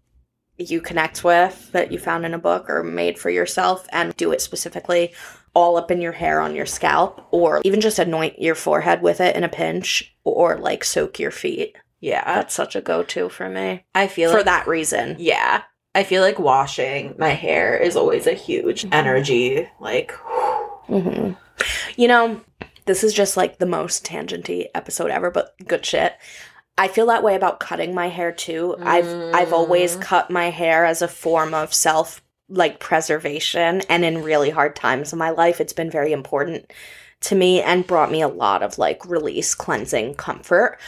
[0.59, 4.33] you connect with that you found in a book or made for yourself and do
[4.33, 5.13] it specifically
[5.55, 9.21] all up in your hair on your scalp or even just anoint your forehead with
[9.21, 11.77] it in a pinch or like soak your feet.
[12.01, 12.25] Yeah.
[12.25, 13.85] That's such a go-to for me.
[13.95, 15.17] I feel For like that reason.
[15.19, 15.63] Yeah.
[15.95, 19.69] I feel like washing my hair is always a huge energy.
[19.81, 20.13] Like,
[20.87, 21.33] hmm
[21.97, 22.41] You know,
[22.87, 26.15] this is just like the most tangenty episode ever, but good shit.
[26.77, 28.77] I feel that way about cutting my hair too.
[28.81, 30.01] I've I've always Mm.
[30.03, 35.13] cut my hair as a form of self like preservation and in really hard times
[35.13, 36.73] in my life it's been very important
[37.21, 40.79] to me and brought me a lot of like release, cleansing, comfort.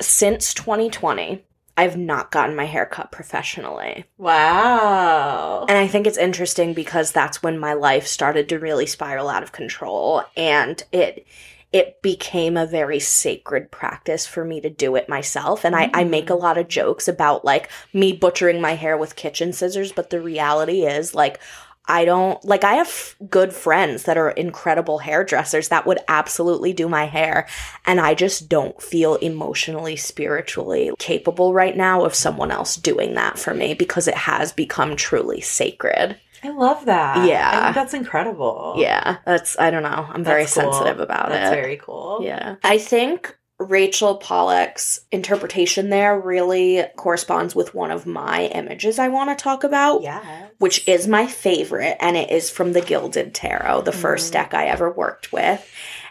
[0.00, 1.44] Since 2020,
[1.76, 4.04] I've not gotten my hair cut professionally.
[4.18, 5.64] wow.
[5.68, 9.42] And I think it's interesting because that's when my life started to really spiral out
[9.42, 11.26] of control and it
[11.72, 15.64] it became a very sacred practice for me to do it myself.
[15.64, 16.40] And I, I make a mm.
[16.40, 20.84] lot of jokes about like me butchering my hair with kitchen scissors, but the reality
[20.84, 21.38] is like
[21.86, 26.88] I don't like I have good friends that are incredible hairdressers that would absolutely do
[26.88, 27.48] my hair
[27.84, 33.38] and I just don't feel emotionally spiritually capable right now of someone else doing that
[33.38, 36.16] for me because it has become truly sacred.
[36.42, 37.26] I love that.
[37.26, 37.50] Yeah.
[37.52, 38.74] I think that's incredible.
[38.78, 40.06] Yeah, that's I don't know.
[40.08, 40.72] I'm very cool.
[40.72, 41.40] sensitive about That's it.
[41.40, 42.20] That's very cool.
[42.22, 42.56] Yeah.
[42.62, 49.36] I think Rachel Pollack's interpretation there really corresponds with one of my images I want
[49.36, 50.02] to talk about.
[50.02, 50.22] Yeah.
[50.58, 53.94] which is my favorite, and it is from the Gilded Tarot, the Mm.
[54.02, 55.66] first deck I ever worked with.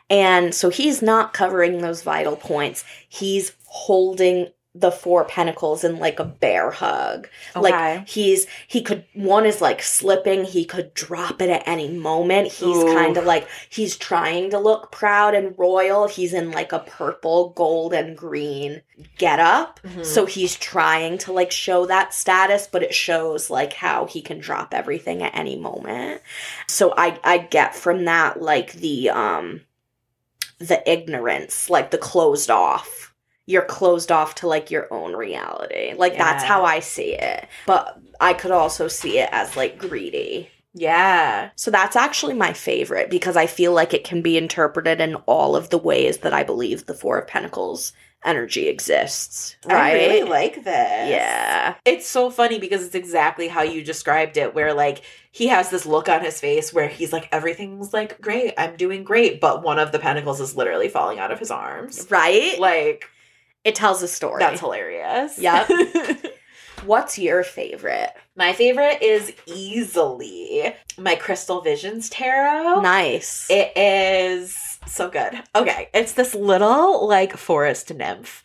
[0.10, 2.84] And so he's not covering those vital points.
[3.08, 4.48] He's holding
[4.80, 7.28] the four pentacles in like a bear hug.
[7.56, 7.72] Okay.
[7.72, 12.48] Like he's he could one is like slipping, he could drop it at any moment.
[12.48, 16.08] He's kind of like he's trying to look proud and royal.
[16.08, 18.82] He's in like a purple, gold and green
[19.18, 19.80] get up.
[19.84, 20.06] Mhm.
[20.06, 24.40] So he's trying to like show that status, but it shows like how he can
[24.40, 26.22] drop everything at any moment.
[26.68, 29.62] So I I get from that like the um
[30.60, 33.09] the ignorance, like the closed off.
[33.50, 35.96] You're closed off to like your own reality.
[35.98, 37.48] Like that's how I see it.
[37.66, 40.52] But I could also see it as like greedy.
[40.76, 41.50] yeah.
[41.56, 45.56] So that's actually my favorite because I feel like it can be interpreted in all
[45.56, 47.92] of the ways that I believe the Four of Pentacles
[48.24, 49.56] energy exists.
[49.66, 49.94] Right?
[49.94, 51.10] I really like this.
[51.10, 51.76] Yeah.
[51.86, 55.86] It's so funny because it's exactly how you described it, where like he has this
[55.86, 59.80] look on his face where he's like, everything's like great, I'm doing great, but one
[59.80, 62.06] of the pentacles is literally falling out of his arms.
[62.10, 62.60] Right?
[62.60, 63.06] Like,
[63.64, 64.40] It tells a story.
[64.40, 65.38] that's hilarious.
[65.38, 65.70] Yep.
[66.86, 68.14] What's your favorite?
[68.38, 72.82] My favorite is easily my Crystal Visions tarot.
[72.82, 73.50] Nice.
[73.50, 75.42] It is so good.
[75.56, 78.44] Okay, it's this little like forest nymph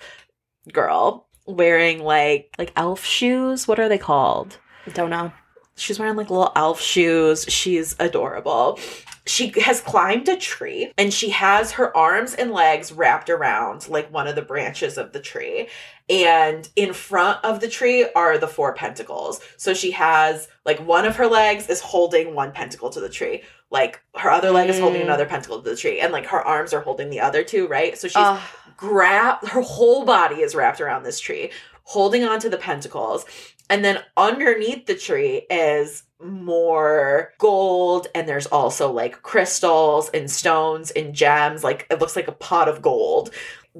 [0.72, 3.68] girl wearing like like elf shoes.
[3.68, 4.58] What are they called?
[4.94, 5.32] Don't know.
[5.76, 7.44] She's wearing like little elf shoes.
[7.48, 8.78] She's adorable.
[9.26, 14.12] She has climbed a tree and she has her arms and legs wrapped around like
[14.12, 15.68] one of the branches of the tree.
[16.10, 19.40] And in front of the tree are the four pentacles.
[19.56, 23.42] So she has like one of her legs is holding one pentacle to the tree.
[23.70, 25.04] Like her other leg is holding Mm.
[25.04, 26.00] another pentacle to the tree.
[26.00, 27.96] And like her arms are holding the other two, right?
[27.96, 28.16] So she's
[28.76, 31.50] grab her whole body is wrapped around this tree
[31.84, 33.24] holding on to the pentacles
[33.70, 40.90] and then underneath the tree is more gold and there's also like crystals and stones
[40.92, 43.30] and gems like it looks like a pot of gold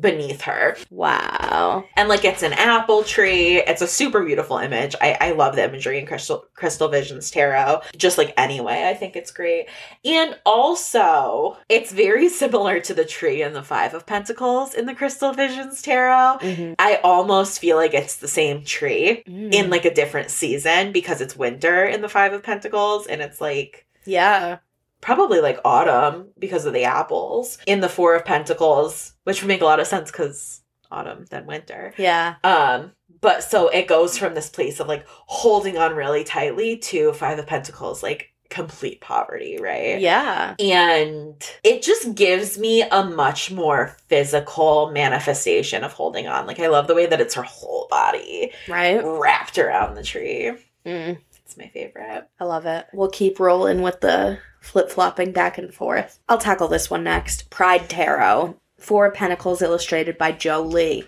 [0.00, 1.84] beneath her wow.
[1.96, 5.64] and like it's an apple tree it's a super beautiful image i, I love the
[5.64, 9.66] imagery in crystal crystal visions tarot just like anyway i think it's great
[10.04, 14.94] and also it's very similar to the tree in the five of pentacles in the
[14.94, 16.74] crystal visions tarot Mhm.
[16.78, 19.54] i almost feel like it's the same tree Mm.
[19.54, 23.40] in like a different season because it's winter in the five of pentacles and it's
[23.40, 24.58] like yeah.
[25.04, 29.60] Probably like autumn because of the apples in the four of pentacles which would make
[29.60, 32.36] a lot of sense because autumn then winter Yeah.
[32.42, 37.12] um but so it goes from this place of like holding on really tightly to
[37.12, 40.54] five of pentacles like complete poverty right Yeah.
[40.58, 46.68] and it just gives me a much more physical manifestation of holding on like i
[46.68, 49.00] love the way that it's her whole body Right.
[49.04, 50.52] wrapped around the tree
[50.86, 51.16] Mm.
[51.44, 52.86] it's my favorite I love it.
[52.92, 56.18] We'll keep rolling with the flip flopping back and forth.
[56.28, 57.50] I'll tackle this one next.
[57.50, 58.56] Pride Tarot.
[58.78, 61.04] Four of Pentacles illustrated by Joe Lee.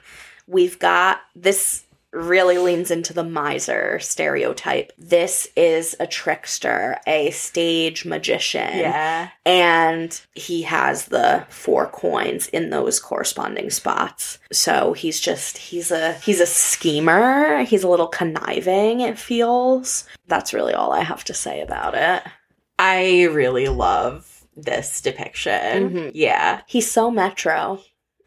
[0.46, 1.82] We've got this
[2.12, 4.90] really leans into the miser stereotype.
[4.96, 8.78] This is a trickster, a stage magician.
[8.78, 15.90] yeah and he has the four coins in those corresponding spots so he's just he's
[15.92, 21.22] a he's a schemer he's a little conniving it feels that's really all i have
[21.22, 22.22] to say about it
[22.78, 25.90] i really love this depiction.
[25.90, 26.10] Mhm.
[26.14, 26.62] yeah.
[26.66, 27.80] He's so metro.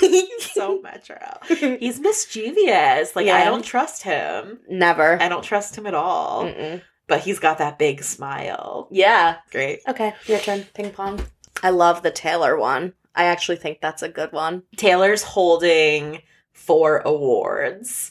[0.00, 1.18] He's so metro.
[1.48, 3.14] He's mischievous.
[3.14, 4.60] Like i don't trust him.
[4.68, 5.20] Never.
[5.20, 6.44] I don't trust him at all.
[6.44, 6.82] Mm-mm.
[7.06, 8.88] but he's got that big smile.
[8.90, 9.36] Yeah.
[9.50, 9.80] Great.
[9.88, 10.64] Okay your turn.
[10.74, 11.20] Ping pong.
[11.62, 12.94] I love the taylor one.
[13.14, 14.62] I actually think that's a good one.
[14.76, 16.22] Taylor's holding
[16.52, 18.10] four awards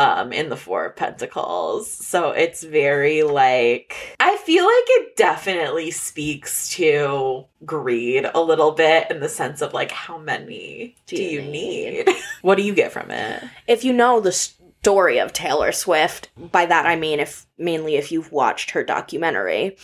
[0.00, 5.90] um in the four of pentacles so it's very like i feel like it definitely
[5.90, 11.22] speaks to greed a little bit in the sense of like how many do, Do
[11.22, 12.08] you you need
[12.42, 16.64] what do you get from it if you know the story of Taylor Swift, by
[16.64, 19.76] that I mean if mainly if you've watched her documentary,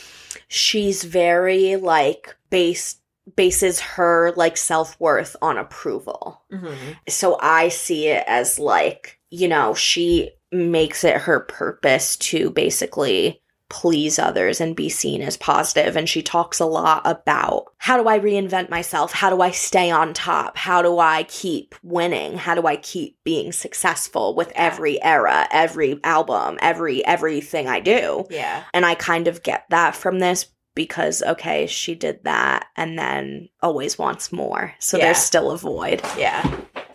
[0.49, 2.97] she's very like base
[3.35, 6.43] bases her like self-worth on approval.
[6.53, 6.93] mm-hmm.
[7.09, 13.43] So I see it as like, you know, she makes it her purpose to basically
[13.69, 15.97] please others and be seen as positive.
[15.97, 19.13] and she talks a lot about how do I reinvent myself?
[19.13, 20.57] How do I stay on top?
[20.57, 22.39] How do I keep winning?
[22.39, 28.25] How do I keep being successful with every era, every album, every everything I do?
[28.31, 32.97] yeah And I kind of get that from this because okay, she did that and
[32.97, 34.75] then always wants more.
[34.79, 35.07] So Yeah.
[35.07, 36.03] there's still a void.
[36.17, 36.43] Yeah.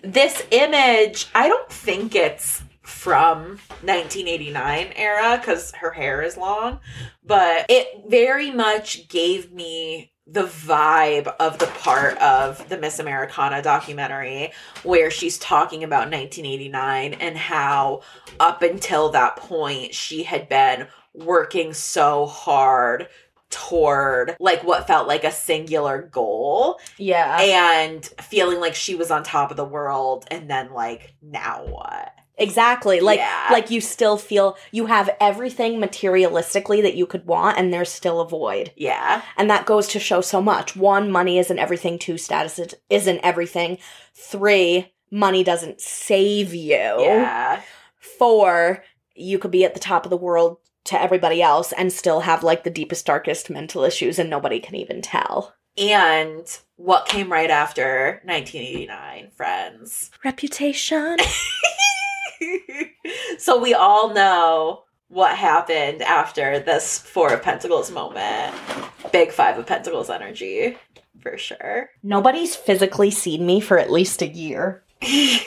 [0.04, 6.80] This image, I don't think it's from 1989 era because her hair is long,
[7.24, 13.62] but it very much gave me the vibe of the part of the Miss Americana
[13.62, 14.52] documentary
[14.84, 18.02] where she's talking about 1989 and how
[18.40, 23.08] up until that point she had been working so hard
[23.52, 27.40] toward like what felt like a singular goal Yeah.
[27.42, 32.14] and feeling like she was on top of the world and then like now what
[32.38, 33.02] Exactly.
[33.02, 33.50] Like Yeah.
[33.52, 38.20] like you still feel you have everything materialistically that you could want and there's still
[38.20, 38.72] a void.
[38.76, 40.76] yeah And that goes to show so much.
[40.76, 42.00] One, money isn't everything.
[42.00, 43.78] Two, status is- isn't everything.
[44.16, 46.72] Three, money doesn't save you.
[46.78, 47.62] yeah
[48.18, 48.84] Four,
[49.14, 52.44] you could be at the top of the world to everybody else and still have
[52.44, 55.54] like the deepest, darkest mental issues and nobody can even tell.
[55.78, 61.18] and what came right after 1989 friends Reputation.
[63.38, 68.56] so we all know what happened after this four of pentacles moment
[69.12, 70.78] big five of pentacles energy
[71.22, 74.84] for sure Nobody's physically seen me for at least a year.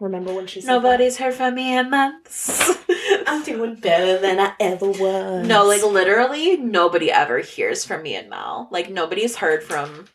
[0.00, 0.72] Remember when she said that?
[0.74, 2.76] nobody's heard from me in months
[3.26, 5.46] I'm doing better than I ever was.
[5.46, 8.68] No, like literally nobody ever hears from me and Mel.
[8.70, 10.06] Like nobody's heard from.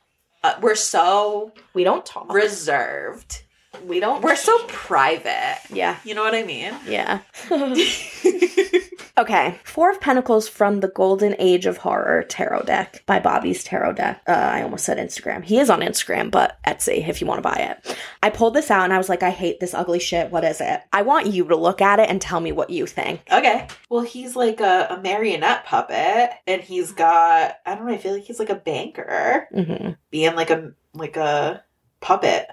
[0.44, 2.34] Uh, we're so we don't talk.
[2.34, 3.44] reserved.
[3.86, 4.22] We don't.
[4.22, 5.60] We're so private.
[5.72, 6.74] yeah, You know what I mean?
[6.88, 7.20] yeah.
[9.18, 13.94] okay, Four of Pentacles from the Golden Age of Horror tarot deck by Bobby's Tarot
[13.94, 14.22] Deck.
[14.28, 15.44] Uh, I almost said Instagram.
[15.44, 17.98] He is on Instagram, but Etsy if you want to buy it.
[18.24, 20.32] I pulled this out and I was like, I hate this ugly shit.
[20.32, 20.82] What is it?
[20.94, 23.22] I want you to look at it and tell me what you think.
[23.32, 23.68] Okay.
[23.90, 27.94] Well, he's like a, a marionette puppet, and he's got I don't know.
[27.94, 29.92] I feel like he's like a banker, Mm-hmm.
[30.10, 31.64] being like a like a
[32.00, 32.48] puppet,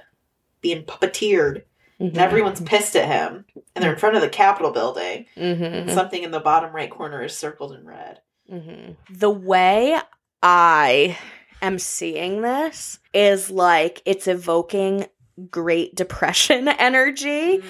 [0.60, 1.62] being puppeteered,
[2.00, 2.14] Mm-hmm.
[2.14, 3.44] and everyone's pissed at him,
[3.74, 5.26] and they're in front of the Capitol building.
[5.36, 5.90] Mm-hmm.
[5.90, 8.20] Something in the bottom right corner is circled in red.
[8.48, 8.92] Mm-hmm.
[9.10, 9.98] The way
[10.40, 11.18] I
[11.60, 15.06] am seeing this is like it's evoking
[15.50, 17.62] Great Depression energy,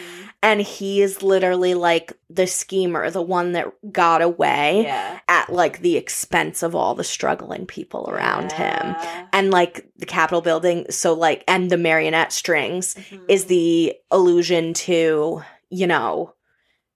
[0.43, 5.18] and he is literally like the schemer, the one that got away Yeah.
[5.28, 8.95] at like the expense of all the struggling people around him.
[9.32, 13.22] And like the Capitol building, so like, and the marionette strings Mhm.
[13.28, 16.34] is the allusion to, you know,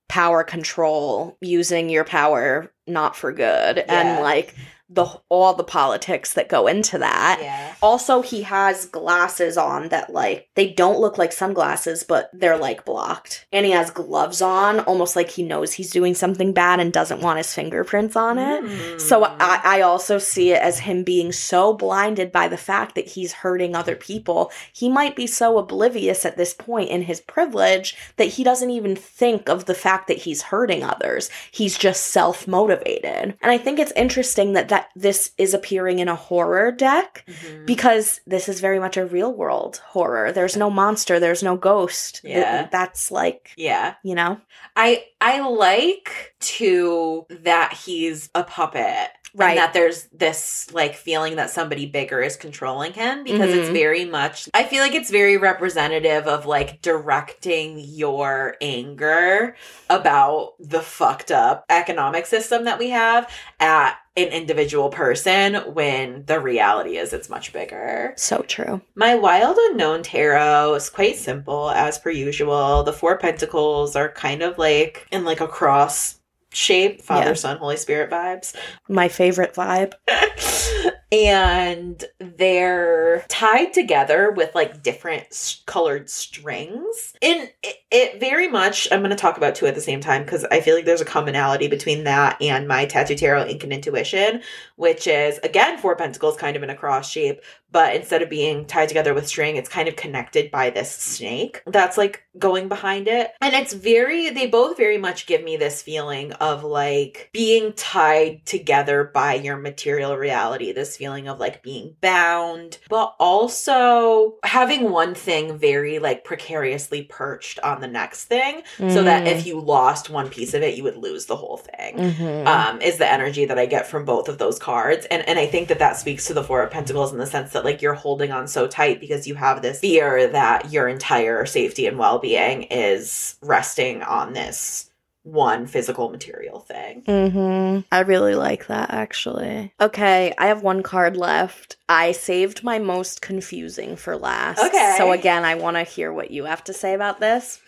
[0.08, 3.84] power control, using your power not for good, Yeah.
[3.88, 4.54] and like
[4.94, 7.38] the all the politics that go into that.
[7.40, 7.74] yeah.
[7.80, 12.84] Also, he has glasses on that like they don't look like sunglasses, but they're like
[12.84, 13.46] blocked.
[13.52, 17.20] And he has gloves on, almost like he knows he's doing something bad and doesn't
[17.20, 18.64] want his fingerprints on it.
[18.64, 19.00] Mm.
[19.00, 23.08] So I, I also see it as him being so blinded by the fact that
[23.08, 24.50] he's hurting other people.
[24.72, 28.94] He might be so oblivious at this point in his privilege that he doesn't even
[28.94, 31.30] think of the fact that he's hurting others.
[31.50, 33.36] He's just self motivated.
[33.40, 37.66] And I think it's interesting that, that this is appearing in a horror deck Mhm.
[37.66, 40.32] because this is very much a real world horror.
[40.32, 42.20] There's no monster, there's no ghost.
[42.24, 42.68] Yeah.
[42.70, 43.94] That's like, yeah.
[44.02, 44.40] you know?
[44.76, 49.08] I I like to that he's a puppet.
[49.34, 49.50] Right.
[49.50, 53.72] And that there's this like feeling that somebody bigger is controlling him because it's Mhm.
[53.72, 59.56] very much I feel like it's very representative of like directing your anger
[59.88, 63.28] about the fucked up economic system that we have
[63.60, 68.12] at an individual person when the reality is it's much bigger.
[68.16, 68.82] So true.
[68.94, 72.82] My Wild Unknown Tarot is quite simple as per usual.
[72.82, 76.16] The Four Pentacles are kind of like in like a cross
[76.52, 77.34] shape, Father, Yeah.
[77.34, 78.54] Son, Holy Spirit vibes.
[78.88, 79.94] My favorite vibe.
[81.12, 87.14] and they're tied together with like different colored strings.
[87.20, 90.24] And it, it very much, I'm going to talk about two at the same time
[90.24, 93.72] because I feel like there's a commonality between that and my Tattoo Tarot Ink and
[93.72, 94.42] Intuition,
[94.76, 97.42] which is again, Four Pentacles kind of in a cross shape,
[97.72, 101.62] but instead of being tied together with string, it's kind of connected by this snake
[101.66, 103.32] that's like going behind it.
[103.40, 108.44] And it's very, they both very much give me this feeling of like being tied
[108.46, 115.14] together by your material reality, this feeling of like being bound, but also having one
[115.14, 120.28] thing very like precariously perched on the next thing so that if you lost one
[120.28, 122.46] piece of it, you would lose the whole thing Mhm.
[122.46, 125.06] um, is the energy that I get from both of those cards.
[125.06, 127.52] And and I think that that speaks to the Four of Pentacles in the sense
[127.52, 131.46] that like you're holding on so tight because you have this fear that your entire
[131.46, 134.90] safety and well being is resting on this
[135.24, 137.02] one physical material thing.
[137.06, 139.72] hmm I really like that actually.
[139.80, 141.76] Okay, I have one card left.
[141.88, 144.60] I saved my most confusing for last.
[144.60, 144.94] Okay.
[144.98, 147.60] So again, I want to hear what you have to say about this.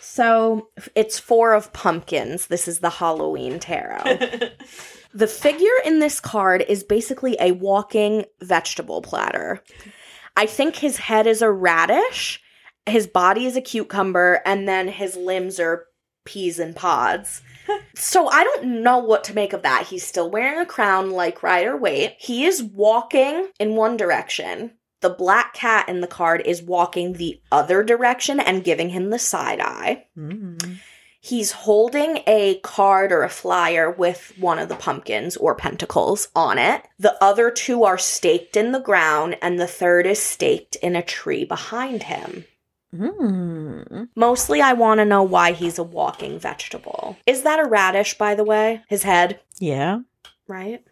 [0.00, 2.46] So it's four of pumpkins.
[2.46, 4.04] This is the Halloween tarot.
[5.18, 9.60] the figure in this card is basically a walking vegetable platter.
[10.36, 12.40] I think his head is a radish,
[12.86, 15.86] his body is a cucumber, and then his limbs are
[16.24, 17.42] peas and pods.
[17.96, 19.88] so I don't know what to make of that.
[19.88, 22.14] He's still wearing a crown like Rider Waite.
[22.20, 24.70] He is walking in one direction.
[25.00, 29.18] The black cat in the card is walking the other direction and giving him the
[29.18, 30.04] side eye.
[30.16, 30.74] Mm-hmm.
[31.20, 36.58] He's holding a card or a flyer with one of the pumpkins or pentacles on
[36.58, 36.86] it.
[36.98, 41.02] The other two are staked in the ground, and the third is staked in a
[41.02, 42.44] tree behind him.
[42.94, 44.08] Mm.
[44.14, 47.16] Mostly, I want to know why he's a walking vegetable.
[47.26, 48.82] Is that a radish, by the way?
[48.88, 50.00] His head, Yeah,
[50.46, 50.82] right?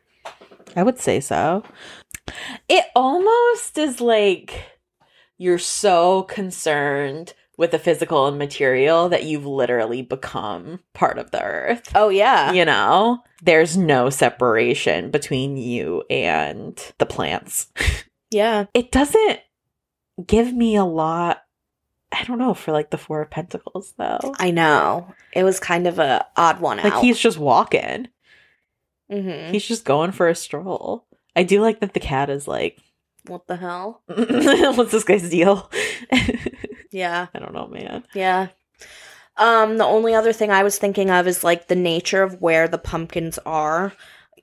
[0.74, 1.62] I would say so.
[2.68, 4.62] It almost is like
[5.38, 11.42] you're so concerned with the physical and material that you've literally become part of the
[11.42, 11.90] earth.
[11.94, 12.52] Oh, yeah.
[12.52, 17.66] you know there's no separation between you and the plants
[18.30, 18.66] Yeah.
[18.74, 19.40] it doesn't
[20.26, 21.42] give me a lot
[22.12, 24.32] I don't know for like the Four of Pentacles though.
[24.38, 25.12] I know.
[25.32, 27.02] It was kind of a odd one Like out.
[27.02, 28.08] he's just walking.
[29.10, 29.50] Mhm.
[29.50, 31.04] He's just going for a stroll.
[31.34, 32.78] I do like that the cat is like,
[33.26, 34.02] What the hell?
[34.06, 35.70] what's this guy's deal?
[36.90, 37.26] Yeah.
[37.34, 38.04] I don't know, man.
[38.14, 38.48] Yeah.
[39.36, 42.68] Um, the only other thing I was thinking of is like the nature of where
[42.68, 43.92] the pumpkins are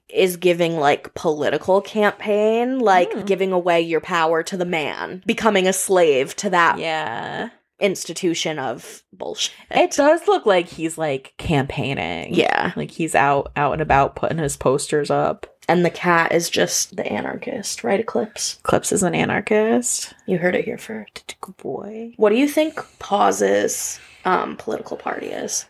[0.08, 3.26] is giving like political campaign, like Hmm.
[3.26, 7.50] giving away your power to the man, becoming a slave to that Yeah.
[7.84, 9.54] Institution of bullshit.
[9.70, 12.34] It does look like he's like campaigning.
[12.34, 12.72] yeah.
[12.76, 15.46] Like he's out out and about putting his posters up.
[15.70, 18.58] And the cat is just the anarchist, right, Eclipse?
[18.60, 20.14] Eclipse is an anarchist.
[20.26, 21.36] You heard it here first.
[21.40, 22.14] Good boy.
[22.18, 25.66] What do you think Pause's um, political party is?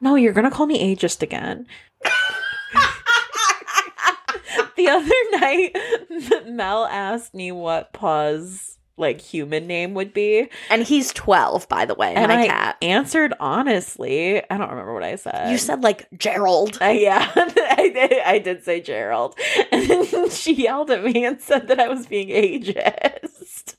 [0.00, 1.66] No, you're gonna call me ageist again.
[4.76, 5.10] the other
[5.40, 11.84] night, Mel asked me what Pause like human name would be, And he's 12, by
[11.84, 12.76] the way, and my I cat.
[12.82, 14.38] answered honestly.
[14.50, 15.50] I don't remember what I said.
[15.50, 16.78] You said like Gerald.
[16.80, 18.20] Uh, yeah, I did.
[18.24, 19.34] I did say Gerald,
[19.72, 23.74] and then she yelled at me and said that I was being ageist.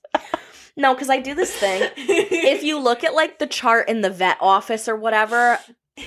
[0.78, 1.90] No, because I do this thing.
[1.96, 5.58] if you look at like the chart in the vet office or whatever,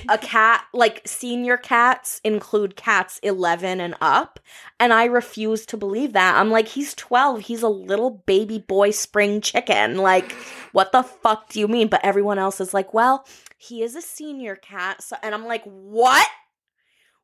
[0.07, 4.39] a cat, like senior cats include cats 11 and up.
[4.79, 6.35] And I refuse to believe that.
[6.35, 7.41] I'm like, he's 12.
[7.41, 9.97] He's a little baby boy spring chicken.
[9.97, 10.31] Like,
[10.71, 11.87] what the fuck do you mean?
[11.87, 13.25] But everyone else is like, well,
[13.57, 15.01] he is a senior cat.
[15.01, 16.27] So, and I'm like, what?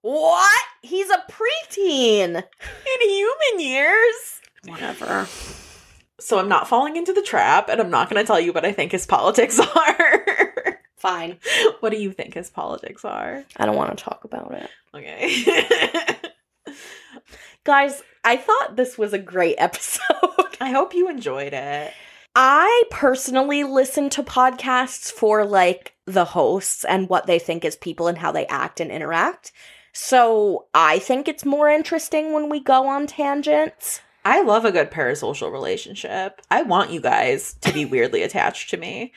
[0.02, 0.62] What?
[0.82, 2.36] He's a preteen.
[2.36, 4.42] in human years.
[4.66, 5.28] Whatever.
[6.20, 8.66] So I'm not falling into the trap, and I'm not going to tell you what
[8.66, 10.75] I think his politics are.
[10.96, 11.40] Fine.
[11.80, 13.44] what do you think his politics are?
[13.58, 14.70] I don't want to talk about it.
[14.94, 16.16] Okay.
[17.64, 20.04] Guys, I thought this was a great episode.
[20.62, 21.94] I hope you enjoyed it.
[22.36, 28.08] I personally listen to podcasts for like the hosts and what they think as people
[28.08, 29.52] and how they act and interact.
[29.94, 34.02] So I think it's more interesting when we go on tangents.
[34.26, 36.42] I love a good parasocial relationship.
[36.52, 39.14] I want you guys to be weirdly attached to me.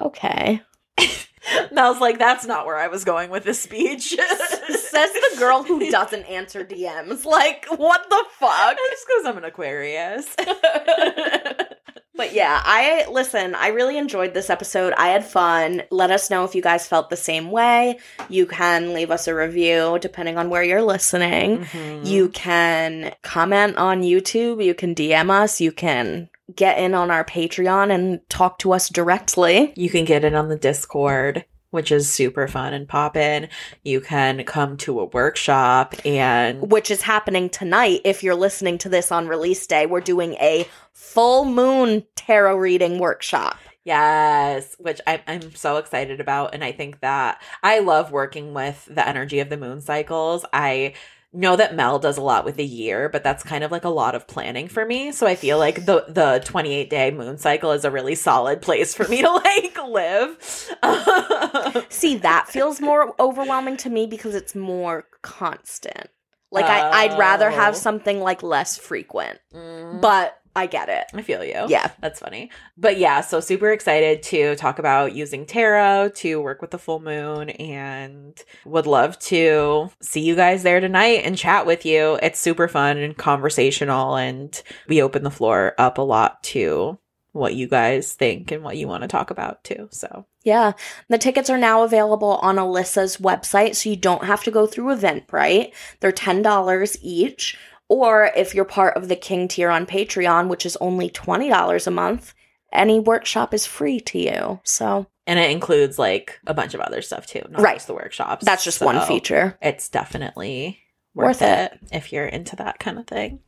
[0.00, 0.62] Okay.
[1.72, 4.10] Mel's like, that's not where I was going with this speech.
[4.68, 7.24] Says the girl who doesn't answer DMs.
[7.24, 8.76] Like, what the fuck?
[8.90, 10.34] Just because I'm an Aquarius.
[12.16, 14.92] But yeah, I listen, I really enjoyed this episode.
[14.98, 15.84] I had fun.
[15.90, 17.98] Let us know if you guys felt the same way.
[18.28, 21.60] You can leave us a review depending on where you're listening.
[21.64, 22.06] Mhm.
[22.06, 27.24] You can comment on YouTube, you can DM us, you can get in on our
[27.24, 29.72] Patreon and talk to us directly.
[29.76, 33.48] You can get in on the Discord, which is super fun and pop in.
[33.84, 38.00] You can come to a workshop and Which is happening tonight.
[38.04, 42.98] If you're listening to this on release day, we're doing a full moon tarot reading
[42.98, 43.58] workshop.
[43.82, 48.86] Yes, which I'm I'm so excited about and I think that I love working with
[48.90, 50.44] the energy of the moon cycles.
[50.52, 50.94] I
[51.32, 53.88] know that Mel does a lot with the year, but that's kind of like a
[53.88, 55.12] lot of planning for me.
[55.12, 58.94] So I feel like the the 28 day moon cycle is a really solid place
[58.94, 60.36] for me to like live.
[61.88, 66.08] See, that feels more overwhelming to me because it's more constant.
[66.52, 67.78] Like I, I'd rather have Oh.
[67.78, 69.38] something like less frequent.
[69.54, 71.04] Mm, But I get it.
[71.14, 71.66] I feel you.
[71.68, 71.90] Yeah.
[72.00, 72.50] That's funny.
[72.76, 77.00] But yeah, so super excited to talk about using tarot to work with the full
[77.00, 82.18] moon and would love to see you guys there tonight and chat with you.
[82.22, 86.98] It's super fun and conversational and we open the floor up a lot to
[87.32, 89.88] what you guys think and what you want to talk about too.
[89.92, 90.72] So Yeah.
[91.08, 94.96] The tickets are now available on Alyssa's website, so you don't have to go through
[94.96, 95.72] Eventbrite.
[96.00, 97.56] They're $10 each.
[97.90, 101.90] Or if you're part of the King tier on Patreon, which is only $20 a
[101.90, 102.34] month,
[102.72, 104.60] any workshop is free to you.
[104.62, 107.74] So and it includes like a bunch of other stuff too, not Right.
[107.74, 108.44] just the workshops.
[108.44, 109.58] that's just one feature.
[109.60, 110.78] It's definitely
[111.14, 111.78] worth, Worth it.
[111.92, 113.40] if you're into that kind of thing.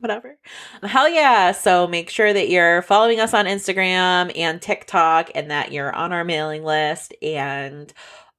[0.00, 0.38] Whatever.
[0.82, 1.52] Hell yeah.
[1.52, 6.12] So make sure that you're following us on Instagram and TikTok and that you're on
[6.12, 7.92] our mailing list and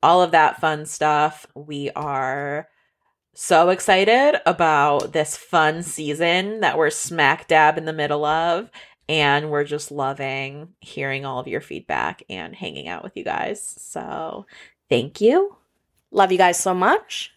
[0.03, 1.47] all of that fun stuff.
[1.55, 2.67] We are
[3.35, 8.69] so excited about this fun season that we're smack dab in the middle of.
[9.07, 13.61] And we're just loving hearing all of your feedback and hanging out with you guys.
[13.77, 14.47] So
[14.89, 15.55] thank you.
[16.09, 17.31] Love you guys so much.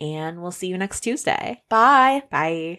[0.00, 1.62] And we'll see you next Tuesday.
[1.68, 2.24] Bye.
[2.30, 2.74] Bye.